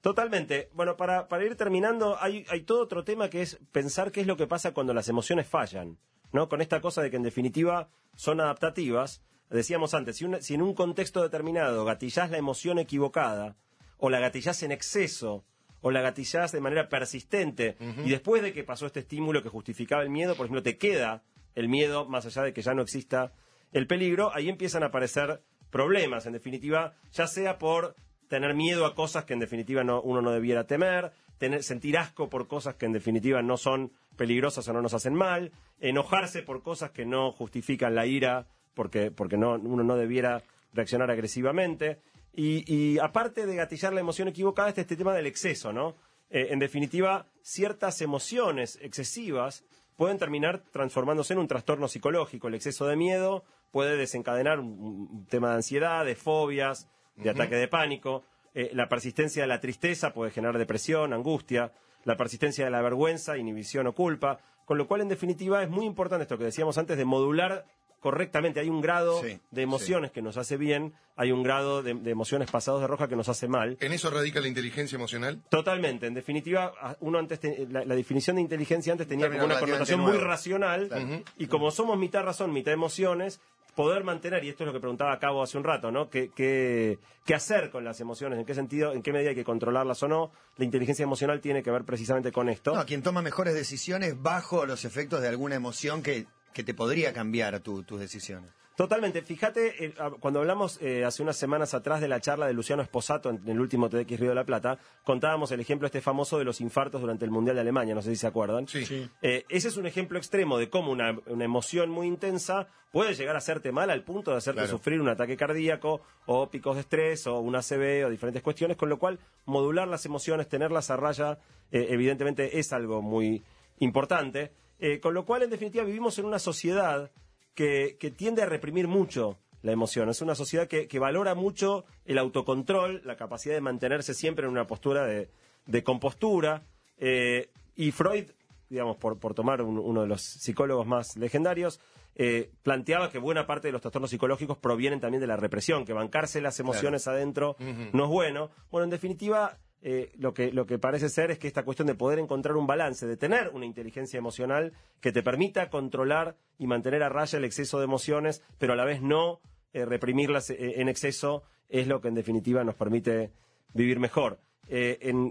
Totalmente. 0.00 0.70
Bueno, 0.72 0.96
para, 0.96 1.28
para 1.28 1.44
ir 1.44 1.56
terminando, 1.56 2.16
hay, 2.20 2.46
hay 2.48 2.62
todo 2.62 2.82
otro 2.82 3.04
tema 3.04 3.28
que 3.28 3.42
es 3.42 3.58
pensar 3.72 4.12
qué 4.12 4.22
es 4.22 4.26
lo 4.26 4.36
que 4.36 4.46
pasa 4.46 4.72
cuando 4.72 4.94
las 4.94 5.08
emociones 5.08 5.46
fallan, 5.46 5.98
¿no? 6.32 6.48
Con 6.48 6.60
esta 6.62 6.80
cosa 6.80 7.02
de 7.02 7.10
que 7.10 7.16
en 7.16 7.22
definitiva 7.22 7.90
son 8.16 8.40
adaptativas. 8.40 9.22
Decíamos 9.50 9.92
antes, 9.94 10.16
si, 10.16 10.24
una- 10.24 10.40
si 10.40 10.54
en 10.54 10.62
un 10.62 10.74
contexto 10.74 11.22
determinado 11.22 11.84
gatillás 11.84 12.30
la 12.30 12.38
emoción 12.38 12.78
equivocada, 12.78 13.56
o 13.98 14.08
la 14.08 14.20
gatillás 14.20 14.62
en 14.62 14.72
exceso, 14.72 15.44
o 15.80 15.90
la 15.90 16.00
gatillás 16.00 16.52
de 16.52 16.60
manera 16.60 16.88
persistente, 16.88 17.76
y 18.04 18.10
después 18.10 18.42
de 18.42 18.52
que 18.52 18.64
pasó 18.64 18.86
este 18.86 19.00
estímulo 19.00 19.42
que 19.42 19.48
justificaba 19.48 20.02
el 20.02 20.10
miedo, 20.10 20.34
por 20.34 20.46
ejemplo, 20.46 20.62
te 20.62 20.76
queda 20.76 21.22
el 21.54 21.68
miedo, 21.68 22.06
más 22.06 22.26
allá 22.26 22.42
de 22.42 22.52
que 22.52 22.62
ya 22.62 22.74
no 22.74 22.82
exista 22.82 23.32
el 23.72 23.86
peligro, 23.86 24.34
ahí 24.34 24.48
empiezan 24.48 24.82
a 24.82 24.86
aparecer 24.86 25.42
problemas, 25.70 26.26
en 26.26 26.32
definitiva, 26.32 26.94
ya 27.12 27.26
sea 27.26 27.58
por 27.58 27.94
tener 28.28 28.54
miedo 28.54 28.86
a 28.86 28.94
cosas 28.94 29.24
que 29.24 29.32
en 29.32 29.40
definitiva 29.40 29.82
no, 29.84 30.00
uno 30.02 30.22
no 30.22 30.30
debiera 30.30 30.64
temer, 30.64 31.12
tener, 31.38 31.62
sentir 31.62 31.98
asco 31.98 32.28
por 32.28 32.46
cosas 32.46 32.76
que 32.76 32.86
en 32.86 32.92
definitiva 32.92 33.42
no 33.42 33.56
son 33.56 33.92
peligrosas 34.16 34.68
o 34.68 34.72
no 34.72 34.82
nos 34.82 34.94
hacen 34.94 35.14
mal, 35.14 35.52
enojarse 35.80 36.42
por 36.42 36.62
cosas 36.62 36.90
que 36.90 37.06
no 37.06 37.32
justifican 37.32 37.94
la 37.94 38.06
ira 38.06 38.46
porque, 38.74 39.10
porque 39.10 39.36
no, 39.36 39.54
uno 39.54 39.82
no 39.82 39.96
debiera 39.96 40.42
reaccionar 40.72 41.10
agresivamente. 41.10 41.98
Y, 42.32 42.64
y 42.72 42.98
aparte 42.98 43.46
de 43.46 43.56
gatillar 43.56 43.92
la 43.92 44.00
emoción 44.00 44.28
equivocada, 44.28 44.68
está 44.68 44.80
este 44.80 44.96
tema 44.96 45.14
del 45.14 45.26
exceso, 45.26 45.72
¿no? 45.72 45.96
Eh, 46.30 46.48
en 46.50 46.60
definitiva, 46.60 47.26
ciertas 47.42 48.00
emociones 48.00 48.78
excesivas 48.82 49.64
pueden 49.96 50.18
terminar 50.18 50.62
transformándose 50.70 51.32
en 51.32 51.40
un 51.40 51.48
trastorno 51.48 51.88
psicológico. 51.88 52.48
El 52.48 52.54
exceso 52.54 52.86
de 52.86 52.96
miedo 52.96 53.44
puede 53.72 53.96
desencadenar 53.96 54.60
un, 54.60 55.08
un 55.12 55.26
tema 55.26 55.50
de 55.50 55.56
ansiedad, 55.56 56.04
de 56.04 56.14
fobias, 56.14 56.88
de 57.16 57.30
ataque 57.30 57.56
de 57.56 57.68
pánico. 57.68 58.22
Eh, 58.54 58.70
la 58.72 58.88
persistencia 58.88 59.42
de 59.42 59.48
la 59.48 59.60
tristeza 59.60 60.12
puede 60.12 60.30
generar 60.30 60.58
depresión, 60.58 61.12
angustia. 61.12 61.72
La 62.04 62.16
persistencia 62.16 62.64
de 62.64 62.70
la 62.70 62.80
vergüenza, 62.80 63.36
inhibición 63.36 63.86
o 63.86 63.94
culpa. 63.94 64.38
Con 64.64 64.78
lo 64.78 64.86
cual, 64.86 65.02
en 65.02 65.08
definitiva, 65.08 65.62
es 65.62 65.68
muy 65.68 65.84
importante 65.84 66.22
esto 66.22 66.38
que 66.38 66.44
decíamos 66.44 66.78
antes 66.78 66.96
de 66.96 67.04
modular 67.04 67.66
correctamente. 68.00 68.60
Hay 68.60 68.68
un 68.68 68.80
grado 68.80 69.22
Sí, 69.22 69.38
de 69.50 69.62
emociones 69.62 70.10
que 70.10 70.22
nos 70.22 70.36
hace 70.36 70.56
bien, 70.56 70.94
hay 71.16 71.32
un 71.32 71.42
grado 71.42 71.82
de, 71.82 71.94
de 71.94 72.10
emociones 72.10 72.50
pasados 72.50 72.80
de 72.80 72.86
roja 72.86 73.06
que 73.08 73.16
nos 73.16 73.28
hace 73.28 73.46
mal. 73.46 73.76
¿En 73.80 73.92
eso 73.92 74.10
radica 74.10 74.40
la 74.40 74.48
inteligencia 74.48 74.96
emocional? 74.96 75.40
Totalmente. 75.50 76.06
En 76.06 76.14
definitiva, 76.14 76.72
a- 76.80 76.96
uno 77.00 77.18
antes 77.18 77.38
te- 77.40 77.66
la, 77.70 77.84
la 77.84 77.94
definición 77.94 78.36
de 78.36 78.42
inteligencia 78.42 78.92
antes 78.92 79.06
tenía 79.06 79.28
como 79.30 79.44
una 79.44 79.60
connotación 79.60 80.00
muy 80.00 80.16
racional 80.18 80.88
Claro. 80.88 81.22
y 81.38 81.46
como 81.46 81.70
somos 81.70 81.98
mitad 81.98 82.22
razón, 82.24 82.52
mitad 82.52 82.72
emociones, 82.72 83.40
poder 83.76 84.02
mantener, 84.02 84.42
y 84.44 84.48
esto 84.48 84.64
es 84.64 84.66
lo 84.66 84.72
que 84.72 84.80
preguntaba 84.80 85.18
Cabo 85.20 85.42
hace 85.42 85.56
un 85.56 85.64
rato, 85.64 85.90
¿no? 85.92 86.10
¿Qué, 86.10 86.30
qué, 86.34 86.98
qué 87.24 87.34
hacer 87.34 87.70
con 87.70 87.84
las 87.84 88.00
emociones? 88.00 88.38
¿En 88.38 88.44
qué 88.44 88.54
sentido, 88.54 88.92
en 88.92 89.00
qué 89.02 89.12
medida 89.12 89.30
hay 89.30 89.36
que 89.36 89.44
controlarlas 89.44 90.02
o 90.02 90.08
no? 90.08 90.32
La 90.56 90.64
inteligencia 90.64 91.04
emocional 91.04 91.40
tiene 91.40 91.62
que 91.62 91.70
ver 91.70 91.84
precisamente 91.84 92.32
con 92.32 92.48
esto. 92.48 92.74
No, 92.74 92.84
quien 92.84 93.02
toma 93.02 93.22
mejores 93.22 93.54
decisiones 93.54 94.20
bajo 94.20 94.66
los 94.66 94.84
efectos 94.84 95.20
de 95.22 95.28
alguna 95.28 95.54
emoción 95.54 96.02
que, 96.02 96.26
que 96.52 96.64
te 96.64 96.74
podría 96.74 97.12
cambiar 97.12 97.60
tu- 97.60 97.82
tus 97.82 98.00
decisiones. 98.00 98.50
Totalmente. 98.76 99.20
Fíjate, 99.20 99.84
eh, 99.84 99.94
a- 99.98 100.08
cuando 100.08 100.40
hablamos 100.40 100.80
eh, 100.80 101.04
hace 101.04 101.22
unas 101.22 101.36
semanas 101.36 101.74
atrás 101.74 102.00
de 102.00 102.08
la 102.08 102.18
charla 102.18 102.46
de 102.46 102.54
Luciano 102.54 102.82
Esposato 102.82 103.28
en, 103.28 103.36
en 103.44 103.48
el 103.50 103.60
último 103.60 103.90
TX 103.90 104.18
Río 104.18 104.30
de 104.30 104.34
la 104.34 104.44
Plata, 104.44 104.78
contábamos 105.04 105.52
el 105.52 105.60
ejemplo 105.60 105.84
este 105.84 106.00
famoso 106.00 106.38
de 106.38 106.44
los 106.44 106.62
infartos 106.62 107.02
durante 107.02 107.26
el 107.26 107.30
Mundial 107.30 107.56
de 107.56 107.60
Alemania, 107.60 107.94
no 107.94 108.00
sé 108.00 108.08
si 108.10 108.16
se 108.16 108.26
acuerdan. 108.26 108.66
Sí. 108.68 108.86
Sí. 108.86 109.06
Eh, 109.20 109.44
ese 109.50 109.68
es 109.68 109.76
un 109.76 109.84
ejemplo 109.86 110.16
extremo 110.16 110.56
de 110.56 110.70
cómo 110.70 110.92
una, 110.92 111.14
una 111.26 111.44
emoción 111.44 111.90
muy 111.90 112.06
intensa 112.06 112.68
puede 112.90 113.12
llegar 113.14 113.34
a 113.34 113.38
hacerte 113.38 113.70
mal 113.70 113.90
al 113.90 114.02
punto 114.02 114.30
de 114.30 114.38
hacerte 114.38 114.60
Claro. 114.62 114.70
sufrir 114.78 114.98
un 115.00 115.10
ataque 115.10 115.36
cardíaco 115.36 116.00
o 116.24 116.48
picos 116.48 116.76
de 116.76 116.80
estrés 116.80 117.26
o 117.26 117.38
un 117.38 117.56
ACV 117.56 118.06
o 118.06 118.10
diferentes 118.10 118.42
cuestiones, 118.42 118.78
con 118.78 118.88
lo 118.88 118.98
cual 118.98 119.18
modular 119.44 119.88
las 119.88 120.06
emociones, 120.06 120.48
tenerlas 120.48 120.90
a 120.90 120.96
raya, 120.96 121.38
eh, 121.70 121.88
evidentemente 121.90 122.58
es 122.58 122.72
algo 122.72 123.02
muy 123.02 123.42
importante. 123.78 124.52
Eh, 124.80 124.98
con 125.00 125.14
lo 125.14 125.24
cual, 125.24 125.42
en 125.42 125.50
definitiva, 125.50 125.84
vivimos 125.84 126.18
en 126.18 126.24
una 126.24 126.38
sociedad 126.38 127.10
que, 127.54 127.96
que 128.00 128.10
tiende 128.10 128.42
a 128.42 128.46
reprimir 128.46 128.88
mucho 128.88 129.38
la 129.62 129.72
emoción. 129.72 130.08
Es 130.08 130.22
una 130.22 130.34
sociedad 130.34 130.66
que, 130.68 130.88
que 130.88 130.98
valora 130.98 131.34
mucho 131.34 131.84
el 132.06 132.16
autocontrol, 132.18 133.02
la 133.04 133.16
capacidad 133.16 133.54
de 133.54 133.60
mantenerse 133.60 134.14
siempre 134.14 134.46
en 134.46 134.52
una 134.52 134.66
postura 134.66 135.04
de, 135.06 135.30
de 135.66 135.82
compostura. 135.84 136.62
Eh, 136.96 137.50
y 137.76 137.90
Freud, 137.90 138.30
digamos, 138.70 138.96
por, 138.96 139.18
por 139.18 139.34
tomar 139.34 139.60
un- 139.62 139.78
uno 139.78 140.00
de 140.02 140.06
los 140.08 140.22
psicólogos 140.22 140.86
más 140.86 141.16
legendarios, 141.16 141.80
eh, 142.14 142.50
planteaba 142.62 143.10
que 143.10 143.18
buena 143.18 143.46
parte 143.46 143.68
de 143.68 143.72
los 143.72 143.80
trastornos 143.82 144.10
psicológicos 144.10 144.56
provienen 144.58 145.00
también 145.00 145.20
de 145.20 145.26
la 145.26 145.36
represión, 145.36 145.84
que 145.84 145.92
bancarse 145.92 146.40
las 146.40 146.58
emociones 146.60 147.06
adentro 147.06 147.56
no 147.92 148.04
es 148.04 148.10
bueno. 148.10 148.50
Bueno, 148.70 148.84
en 148.84 148.90
definitiva, 148.90 149.58
eh, 149.82 150.12
lo, 150.18 150.34
que, 150.34 150.52
lo 150.52 150.66
que 150.66 150.78
parece 150.78 151.08
ser 151.08 151.30
es 151.30 151.38
que 151.38 151.48
esta 151.48 151.64
cuestión 151.64 151.86
de 151.86 151.94
poder 151.94 152.18
encontrar 152.18 152.56
un 152.56 152.66
balance, 152.66 153.06
de 153.06 153.16
tener 153.16 153.50
una 153.54 153.64
inteligencia 153.64 154.18
emocional 154.18 154.74
que 155.00 155.10
te 155.10 155.22
permita 155.22 155.70
controlar 155.70 156.36
y 156.58 156.66
mantener 156.66 157.02
a 157.02 157.08
raya 157.08 157.38
el 157.38 157.44
exceso 157.44 157.78
de 157.78 157.84
emociones, 157.84 158.42
pero 158.58 158.74
a 158.74 158.76
la 158.76 158.84
vez 158.84 159.00
no 159.00 159.40
eh, 159.72 159.86
reprimirlas 159.86 160.50
eh, 160.50 160.80
en 160.80 160.88
exceso, 160.88 161.44
es 161.70 161.86
lo 161.86 162.00
que 162.00 162.08
en 162.08 162.14
definitiva 162.14 162.62
nos 162.62 162.74
permite 162.74 163.32
vivir 163.72 163.98
mejor. 163.98 164.40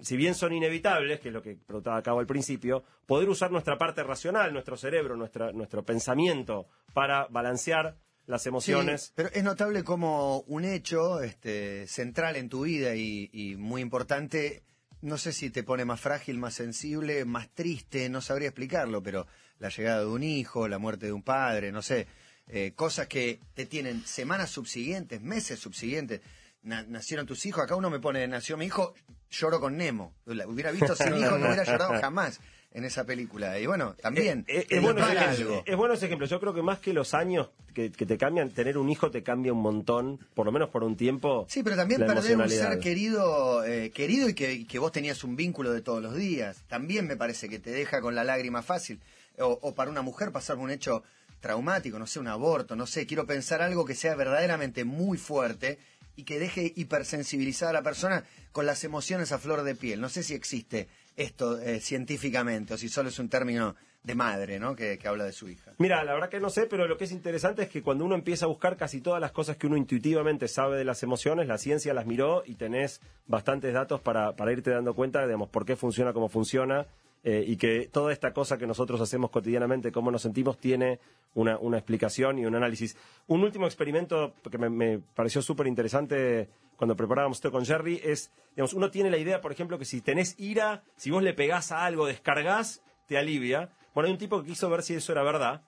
Si 0.02 0.18
bien 0.18 0.36
son 0.36 0.52
inevitables, 0.52 1.22
que 1.22 1.30
es 1.30 1.34
lo 1.34 1.42
que 1.42 1.56
preguntaba 1.56 1.96
a 1.96 2.04
cabo 2.04 2.20
al 2.20 2.26
principio, 2.26 2.84
poder 3.06 3.30
usar 3.30 3.52
nuestra 3.52 3.78
parte 3.78 4.04
racional, 4.04 4.52
nuestro 4.52 4.76
cerebro, 4.76 5.16
nuestra, 5.16 5.54
nuestro 5.54 5.86
pensamiento 5.86 6.68
para 6.94 7.26
balancear 7.28 7.96
las 8.30 8.46
emociones. 8.46 9.06
Sí, 9.08 9.12
pero 9.15 9.30
es 9.34 9.44
notable 9.44 9.84
como 9.84 10.42
un 10.42 10.63
hecho 10.63 11.22
este, 11.22 11.88
central 11.88 12.36
en 12.36 12.48
tu 12.48 12.62
vida 12.62 12.96
y, 12.96 13.30
y 13.34 13.56
muy 13.56 13.82
importante, 13.82 14.63
no 15.02 15.18
sé 15.18 15.34
si 15.34 15.50
te 15.50 15.63
pone 15.63 15.84
más 15.84 16.00
frágil, 16.00 16.38
más 16.38 16.54
sensible, 16.54 17.26
más 17.26 17.50
triste, 17.50 18.08
no 18.10 18.22
sabría 18.22 18.50
explicarlo, 18.50 19.02
pero 19.02 19.26
la 19.58 19.70
llegada 19.70 20.02
de 20.02 20.06
un 20.06 20.24
hijo, 20.24 20.68
la 20.68 20.78
muerte 20.78 21.08
de 21.08 21.12
un 21.12 21.24
padre, 21.24 21.72
no 21.72 21.82
sé, 21.82 22.08
eh, 22.48 22.74
cosas 22.76 23.08
que 23.08 23.39
te 23.56 23.65
tienen 23.65 24.06
semanas 24.06 24.50
subsiguientes, 24.52 25.22
meses 25.22 25.60
subsiguientes. 25.60 26.22
Na- 26.62 26.84
nacieron 26.84 27.26
tus 27.26 27.46
hijos, 27.46 27.63
acá 27.63 27.76
uno 27.76 27.89
me 27.89 28.00
pone, 28.00 28.28
nació 28.28 28.58
mi 28.58 28.65
hijo, 28.65 28.94
lloro 29.30 29.60
con 29.60 29.78
Nemo. 29.78 30.13
La 30.26 30.46
hubiera 30.48 30.72
visto 30.72 30.96
sin 30.96 31.08
hijo, 31.18 31.38
no 31.38 31.48
hubiera 31.48 31.63
llorado 31.63 32.00
jamás 32.00 32.39
en 32.71 32.86
esa 32.86 33.03
película. 33.03 33.60
Y 33.60 33.65
bueno, 33.65 33.95
también, 34.01 34.45
Eh, 34.47 34.60
eh, 34.60 34.65
te 34.69 34.75
es, 34.77 34.82
bueno 34.82 35.05
ese 35.08 35.17
algo. 35.17 35.63
es 35.65 35.75
bueno 35.75 35.93
ese 35.95 36.05
ejemplo. 36.05 36.27
Yo 36.27 36.39
creo 36.39 36.53
que 36.53 36.62
más 36.62 36.79
que 36.79 36.93
los 36.93 37.13
años 37.13 37.49
que, 37.73 37.91
que 37.91 38.05
te 38.05 38.17
cambian, 38.17 38.49
tener 38.51 38.77
un 38.77 38.89
hijo 38.89 39.10
te 39.10 39.23
cambia 39.23 39.53
un 39.53 39.62
montón, 39.62 40.19
por 40.36 40.45
lo 40.45 40.51
menos 40.51 40.69
por 40.69 40.84
un 40.84 40.95
tiempo. 40.95 41.45
Sí, 41.49 41.63
pero 41.63 41.75
también 41.75 42.05
perder 42.05 42.38
un 42.38 42.49
ser 42.49 42.79
querido, 42.79 43.63
eh, 43.65 43.89
querido 43.91 44.29
y 44.29 44.34
que, 44.34 44.67
que 44.67 44.79
vos 44.79 44.91
tenías 44.91 45.23
un 45.23 45.36
vínculo 45.36 45.71
de 45.73 45.82
todos 45.82 46.01
los 46.01 46.15
días. 46.15 46.63
También 46.67 47.08
me 47.08 47.15
parece 47.17 47.49
que 47.49 47.60
te 47.60 47.71
deja 47.71 48.01
con 48.01 48.13
la 48.15 48.23
lágrima 48.23 48.62
fácil. 48.62 48.99
O, 49.39 49.58
o 49.62 49.73
para 49.73 49.89
una 49.89 50.01
mujer 50.01 50.32
pasar 50.32 50.58
un 50.58 50.69
hecho 50.69 51.03
traumático, 51.39 51.97
no 51.97 52.05
sé, 52.05 52.19
un 52.19 52.27
aborto, 52.27 52.75
no 52.75 52.86
sé, 52.86 53.05
quiero 53.08 53.25
pensar 53.25 53.62
algo 53.62 53.86
que 53.86 53.95
sea 53.95 54.13
verdaderamente 54.15 54.84
muy 54.84 55.17
fuerte 55.17 55.79
y 56.17 56.23
que 56.23 56.38
deje 56.38 56.73
hipersensibilizada 56.75 57.69
a 57.71 57.73
la 57.73 57.82
persona 57.82 58.25
con 58.51 58.65
las 58.65 58.84
emociones 58.84 59.32
a 59.32 59.39
flor 59.39 59.63
de 59.63 59.75
piel. 59.75 60.01
No 60.01 60.10
sé 60.10 60.23
si 60.23 60.34
existe 60.34 60.89
esto 61.19 61.60
eh, 61.60 61.79
científicamente 61.79 62.73
o 62.73 62.77
si 62.77 62.89
solo 62.89 63.10
es 63.10 63.19
un 63.19 63.29
término 63.29 63.75
de 64.03 64.15
madre, 64.15 64.60
¿no? 64.60 64.75
Que, 64.75 64.97
que 64.97 65.08
habla 65.08 65.25
de 65.25 65.34
su 65.34 65.49
hija. 65.49 65.73
Mira, 65.77 66.03
la 66.05 66.13
verdad 66.13 66.29
que 66.29 66.39
no 66.39 66.49
sé, 66.49 66.65
pero 66.67 66.88
lo 66.88 66.97
que 66.97 67.03
es 67.03 67.12
interesante 67.12 67.63
es 67.63 67.69
que 67.69 67.84
cuando 67.84 68.05
uno 68.05 68.15
empieza 68.15 68.45
a 68.45 68.47
buscar 68.47 68.77
casi 68.77 69.01
todas 69.01 69.19
las 69.19 69.34
cosas 69.34 69.58
que 69.58 69.67
uno 69.67 69.75
intuitivamente 69.75 70.47
sabe 70.47 70.77
de 70.77 70.86
las 70.86 71.03
emociones, 71.03 71.47
la 71.47 71.58
ciencia 71.58 71.93
las 71.93 72.05
miró 72.05 72.43
y 72.45 72.55
tenés 72.55 73.01
bastantes 73.27 73.73
datos 73.73 73.99
para, 73.99 74.36
para 74.38 74.53
irte 74.53 74.71
dando 74.71 74.95
cuenta, 74.95 75.25
digamos, 75.25 75.49
por 75.49 75.65
qué 75.65 75.75
funciona 75.75 76.13
como 76.13 76.29
funciona 76.29 76.88
eh, 77.23 77.43
y 77.45 77.58
que 77.58 77.89
toda 77.91 78.13
esta 78.13 78.34
cosa 78.34 78.58
que 78.58 78.65
nosotros 78.65 79.01
hacemos 79.01 79.29
cotidianamente, 79.29 79.91
cómo 79.91 80.12
nos 80.12 80.21
sentimos, 80.21 80.58
tiene 80.58 80.99
una, 81.34 81.58
una 81.58 81.77
explicación 81.77 82.39
y 82.39 82.45
un 82.45 82.55
análisis. 82.55 82.95
Un 83.27 83.43
último 83.43 83.65
experimento 83.65 84.34
que 84.49 84.58
me, 84.58 84.69
me 84.69 84.99
pareció 84.99 85.41
súper 85.41 85.67
interesante 85.67 86.49
cuando 86.77 86.95
preparábamos 86.95 87.38
esto 87.38 87.51
con 87.51 87.65
Jerry 87.65 87.99
es, 88.03 88.32
digamos, 88.51 88.73
uno 88.73 88.89
tiene 88.89 89.12
la 89.12 89.17
idea, 89.17 89.41
por 89.41 89.51
ejemplo, 89.51 89.77
que 89.77 89.84
si 89.84 89.99
tenés 89.99 90.39
ira, 90.39 90.84
si 90.95 91.12
vos 91.12 91.21
le 91.21 91.34
pegás 91.34 91.73
a 91.73 91.86
algo, 91.86 92.05
descargás, 92.05 92.82
te 93.05 93.17
alivia. 93.17 93.69
Bueno, 93.93 94.08
hay 94.08 94.13
un 94.13 94.17
tipo 94.17 94.41
que 94.41 94.47
quiso 94.47 94.69
ver 94.69 94.84
si 94.84 94.93
eso 94.93 95.12
era 95.12 95.23
verdad 95.23 95.62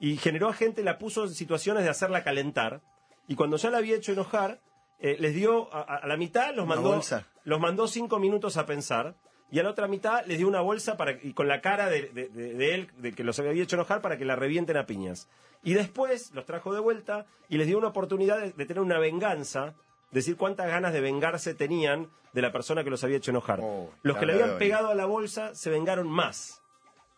y 0.00 0.16
generó 0.16 0.48
a 0.48 0.52
gente, 0.52 0.82
la 0.82 0.98
puso 0.98 1.24
en 1.24 1.34
situaciones 1.34 1.84
de 1.84 1.90
hacerla 1.90 2.24
calentar 2.24 2.82
y 3.28 3.36
cuando 3.36 3.56
ya 3.56 3.70
la 3.70 3.78
había 3.78 3.96
hecho 3.96 4.12
enojar, 4.12 4.60
eh, 4.98 5.16
les 5.20 5.34
dio 5.34 5.72
a, 5.72 5.82
a 5.82 6.06
la 6.06 6.16
mitad, 6.16 6.54
los 6.54 6.66
mandó, 6.66 7.00
los 7.44 7.60
mandó 7.60 7.86
cinco 7.86 8.18
minutos 8.18 8.56
a 8.56 8.66
pensar 8.66 9.14
y 9.50 9.58
a 9.58 9.62
la 9.62 9.70
otra 9.70 9.86
mitad 9.88 10.24
les 10.26 10.38
dio 10.38 10.48
una 10.48 10.60
bolsa 10.60 10.96
para, 10.96 11.12
y 11.12 11.32
con 11.32 11.46
la 11.48 11.60
cara 11.60 11.88
de, 11.88 12.02
de- 12.12 12.28
de- 12.28 12.54
de 12.54 12.74
él, 12.74 12.90
de 12.98 13.12
que 13.12 13.24
los 13.24 13.38
había 13.38 13.62
hecho 13.62 13.76
enojar, 13.76 14.00
para 14.02 14.16
que 14.18 14.24
la 14.24 14.36
revienten 14.36 14.76
a 14.76 14.86
piñas. 14.86 15.28
Y 15.62 15.74
después 15.74 16.32
los 16.34 16.44
trajo 16.46 16.72
de 16.74 16.80
vuelta 16.80 17.26
y 17.48 17.56
les 17.58 17.66
dio 17.66 17.78
una 17.78 17.88
oportunidad 17.88 18.38
de, 18.40 18.50
tener 18.66 18.80
una 18.80 18.98
venganza, 18.98 19.74
decir 20.10 20.36
cuántas 20.36 20.68
ganas 20.68 20.92
de 20.92 21.00
vengarse 21.00 21.54
tenían 21.54 22.08
de 22.32 22.42
la 22.42 22.52
persona 22.52 22.84
que 22.84 22.90
los 22.90 23.02
había 23.04 23.16
hecho 23.16 23.30
enojar. 23.30 23.60
Oh, 23.62 23.90
los 24.02 24.16
que 24.18 24.26
le 24.26 24.34
habían 24.34 24.58
pegado 24.58 24.88
a 24.90 24.94
la 24.94 25.06
bolsa 25.06 25.54
se 25.54 25.70
vengaron 25.70 26.08
más, 26.08 26.60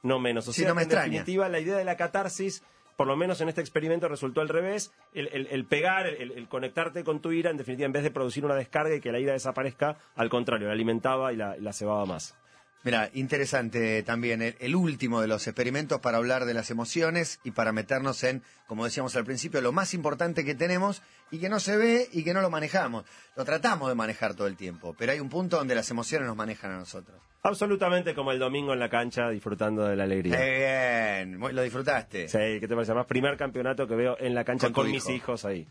no 0.02 0.18
menos. 0.18 0.46
O 0.48 0.52
Sí, 0.52 0.60
sea, 0.60 0.68
no 0.70 0.74
me 0.76 0.82
en 0.82 0.86
extraña. 0.86 1.04
definitiva, 1.10 1.48
la 1.48 1.58
idea 1.60 1.76
de 1.76 1.84
la 1.84 1.96
catarsis, 1.96 2.62
por 2.98 3.06
lo 3.06 3.16
menos 3.16 3.40
en 3.40 3.48
este 3.48 3.60
experimento, 3.60 4.08
resultó 4.08 4.40
al 4.40 4.48
revés. 4.48 4.92
El, 5.14 5.28
el- 5.32 5.46
el 5.52 5.64
pegar, 5.66 6.06
el, 6.08 6.48
conectarte 6.48 7.04
con 7.04 7.20
tu 7.20 7.30
ira, 7.30 7.48
en 7.50 7.56
definitiva, 7.56 7.86
en 7.86 7.92
vez 7.92 8.02
de 8.02 8.10
producir 8.10 8.44
una 8.44 8.56
descarga 8.56 8.94
y 8.96 9.00
que 9.00 9.12
la 9.12 9.20
ira 9.20 9.32
desaparezca, 9.34 9.98
al 10.16 10.28
contrario, 10.28 10.66
la 10.66 10.72
alimentaba 10.72 11.32
y 11.32 11.36
la, 11.36 11.56
y 11.56 11.60
la 11.60 11.72
cebaba 11.72 12.04
más. 12.06 12.36
Mira, 12.84 13.10
interesante 13.12 14.02
también 14.04 14.40
el, 14.40 14.56
el 14.60 14.76
último 14.76 15.20
de 15.20 15.26
los 15.26 15.46
experimentos 15.46 16.00
para 16.00 16.18
hablar 16.18 16.44
de 16.44 16.54
las 16.54 16.70
emociones 16.70 17.40
y 17.44 17.50
para 17.50 17.72
meternos 17.72 18.22
en, 18.22 18.42
como 18.66 18.84
decíamos 18.84 19.16
al 19.16 19.24
principio, 19.24 19.60
lo 19.60 19.72
más 19.72 19.94
importante 19.94 20.44
que 20.44 20.54
tenemos 20.54 21.02
y 21.30 21.38
que 21.38 21.48
no 21.48 21.58
se 21.60 21.76
ve 21.76 22.08
y 22.12 22.22
que 22.22 22.32
no 22.34 22.40
lo 22.40 22.50
manejamos. 22.50 23.04
Lo 23.36 23.44
tratamos 23.44 23.88
de 23.88 23.94
manejar 23.96 24.34
todo 24.34 24.46
el 24.46 24.56
tiempo, 24.56 24.94
pero 24.96 25.12
hay 25.12 25.20
un 25.20 25.28
punto 25.28 25.56
donde 25.56 25.74
las 25.74 25.90
emociones 25.90 26.28
nos 26.28 26.36
manejan 26.36 26.70
a 26.70 26.78
nosotros. 26.78 27.20
Absolutamente 27.42 28.14
como 28.14 28.32
el 28.32 28.38
domingo 28.38 28.72
en 28.72 28.78
la 28.78 28.88
cancha, 28.88 29.28
disfrutando 29.30 29.84
de 29.84 29.96
la 29.96 30.04
alegría. 30.04 30.36
Eh, 30.38 31.24
bien, 31.26 31.40
lo 31.54 31.62
disfrutaste. 31.62 32.28
Sí, 32.28 32.38
¿qué 32.60 32.66
te 32.68 32.74
parece? 32.74 32.94
Más 32.94 33.06
primer 33.06 33.36
campeonato 33.36 33.86
que 33.86 33.94
veo 33.96 34.16
en 34.20 34.34
la 34.34 34.44
cancha 34.44 34.70
Con 34.70 34.90
mis 34.90 35.04
hijo. 35.04 35.12
hijos 35.12 35.44
ahí. 35.44 35.68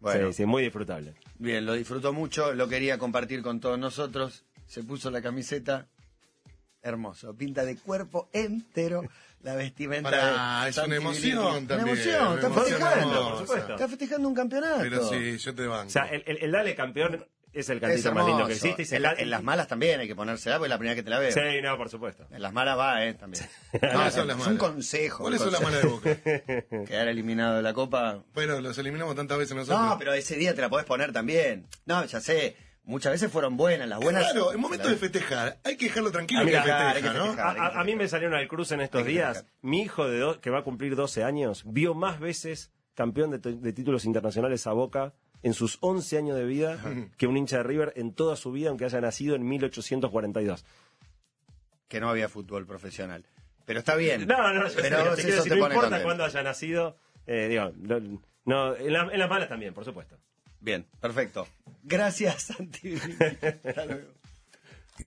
Bueno. 0.00 0.28
Sí, 0.28 0.38
sí, 0.38 0.46
muy 0.46 0.62
disfrutable. 0.62 1.14
Bien, 1.38 1.66
lo 1.66 1.74
disfrutó 1.74 2.12
mucho, 2.12 2.54
lo 2.54 2.68
quería 2.68 2.98
compartir 2.98 3.42
con 3.42 3.60
todos 3.60 3.78
nosotros. 3.78 4.44
Se 4.66 4.82
puso 4.84 5.10
la 5.10 5.22
camiseta, 5.22 5.88
hermoso, 6.82 7.34
pinta 7.36 7.64
de 7.64 7.76
cuerpo 7.76 8.28
entero 8.32 9.02
la 9.42 9.54
vestimenta. 9.54 10.10
Pará, 10.10 10.64
de 10.64 10.70
es 10.70 10.78
una 10.78 10.96
emoción 10.96 11.66
también, 11.66 11.80
Una 11.82 11.92
emoción, 12.02 12.26
una 12.26 12.34
está 12.36 12.46
emoción 12.48 12.64
festejando. 12.80 13.14
hermosa. 13.14 13.30
por 13.30 13.38
supuesto. 13.46 13.72
Está 13.74 13.88
festejando 13.88 14.28
un 14.28 14.34
campeonato. 14.34 14.80
Pero 14.80 15.08
sí, 15.08 15.38
yo 15.38 15.54
te 15.54 15.66
banco. 15.66 15.86
O 15.86 15.90
sea, 15.90 16.04
el, 16.06 16.22
el- 16.26 16.38
el 16.42 16.50
Dale 16.52 16.74
Campeón 16.74 17.26
es 17.52 17.68
el 17.70 17.78
Es 17.78 17.82
cantito 17.82 18.12
más 18.12 18.26
lindo 18.26 18.46
que 18.46 18.52
existe. 18.52 18.82
Y 18.82 18.84
se 18.84 18.96
en, 18.96 19.30
las 19.30 19.42
malas 19.42 19.68
también 19.68 20.00
hay 20.00 20.06
que 20.08 20.14
ponérsela, 20.14 20.56
porque 20.58 20.66
es 20.66 20.70
la 20.70 20.78
primera 20.78 20.94
vez 20.94 21.00
que 21.02 21.04
te 21.04 21.10
la 21.10 21.18
veo. 21.18 21.32
Sí, 21.32 21.62
no, 21.62 21.76
por 21.76 21.88
supuesto. 21.88 22.26
En 22.30 22.42
las 22.42 22.52
malas 22.52 22.76
va, 22.78 23.04
¿eh? 23.04 23.14
También. 23.14 23.44
¿Cuáles 23.80 24.14
son 24.14 24.26
las 24.28 24.38
es 24.40 24.46
un 24.46 24.56
consejo. 24.58 25.22
¿Cuáles 25.22 25.40
son 25.40 25.52
las 25.52 25.62
malas 25.62 25.82
de 25.82 25.88
Boca? 25.88 26.16
Quedar 26.86 27.08
eliminado 27.08 27.56
de 27.56 27.62
la 27.62 27.72
Copa. 27.72 28.22
Bueno, 28.34 28.60
los 28.60 28.76
eliminamos 28.78 29.14
tantas 29.16 29.38
veces 29.38 29.56
nosotros. 29.56 29.80
No, 29.80 29.98
pero 29.98 30.12
ese 30.12 30.36
día 30.36 30.54
te 30.54 30.60
la 30.60 30.68
podés 30.68 30.84
poner 30.86 31.12
también. 31.12 31.66
No, 31.86 32.04
ya 32.04 32.20
sé. 32.20 32.56
Muchas 32.88 33.12
veces 33.12 33.30
fueron 33.30 33.56
buenas. 33.56 33.86
Las 33.88 34.00
buenas. 34.00 34.24
Claro, 34.32 34.52
en 34.52 34.60
momento 34.60 34.88
de 34.88 34.96
festejar, 34.96 35.58
hay 35.62 35.76
que 35.76 35.84
dejarlo 35.86 36.10
tranquilo 36.10 36.40
que 36.44 36.52
festeja, 36.52 36.90
hay 36.90 37.02
que 37.02 37.08
¿no? 37.10 37.24
festejar. 37.26 37.58
A, 37.58 37.66
a- 37.66 37.80
a 37.80 37.84
mí 37.84 37.94
me 37.94 38.08
salieron 38.08 38.34
al 38.34 38.48
cruce 38.48 38.74
en 38.74 38.80
estos 38.80 39.04
días. 39.04 39.44
Mi 39.62 39.82
hijo, 39.82 40.08
de 40.08 40.18
do- 40.18 40.40
que 40.40 40.48
va 40.50 40.60
a 40.60 40.62
cumplir 40.64 40.96
12 40.96 41.22
años, 41.22 41.62
vio 41.66 41.94
más 41.94 42.18
veces 42.18 42.72
campeón 42.94 43.30
de, 43.30 43.72
títulos 43.72 44.04
internacionales 44.06 44.66
a 44.66 44.72
Boca 44.72 45.12
en 45.42 45.52
sus 45.54 45.76
11 45.82 46.18
años 46.18 46.36
de 46.36 46.44
vida 46.44 46.78
que 47.18 47.26
un 47.26 47.36
hincha 47.36 47.58
de 47.58 47.62
River 47.62 47.92
en 47.94 48.12
toda 48.14 48.34
su 48.36 48.50
vida, 48.52 48.70
aunque 48.70 48.86
haya 48.86 49.00
nacido 49.00 49.36
en 49.36 49.46
1842. 49.46 50.64
Que 51.88 52.00
no 52.00 52.08
había 52.08 52.28
fútbol 52.28 52.66
profesional. 52.66 53.24
Pero 53.66 53.78
está 53.80 53.96
bien. 53.96 54.26
No, 54.26 54.52
no, 54.54 54.64
te 54.68 54.82
decir, 54.82 55.42
te 55.42 55.50
no 55.56 55.60
pone 55.60 55.74
importa 55.74 56.02
cuándo 56.02 56.24
haya 56.24 56.42
nacido, 56.42 56.96
eh, 57.26 57.48
digo, 57.48 57.70
no, 57.76 58.20
no, 58.46 58.74
en, 58.76 58.92
la- 58.92 59.08
en 59.12 59.18
las 59.18 59.28
malas 59.28 59.48
también, 59.48 59.74
por 59.74 59.84
supuesto. 59.84 60.16
Bien, 60.60 60.86
perfecto. 61.00 61.46
Gracias, 61.82 62.42
Santi. 62.56 62.94
Hasta 63.64 63.84
luego. 63.86 64.17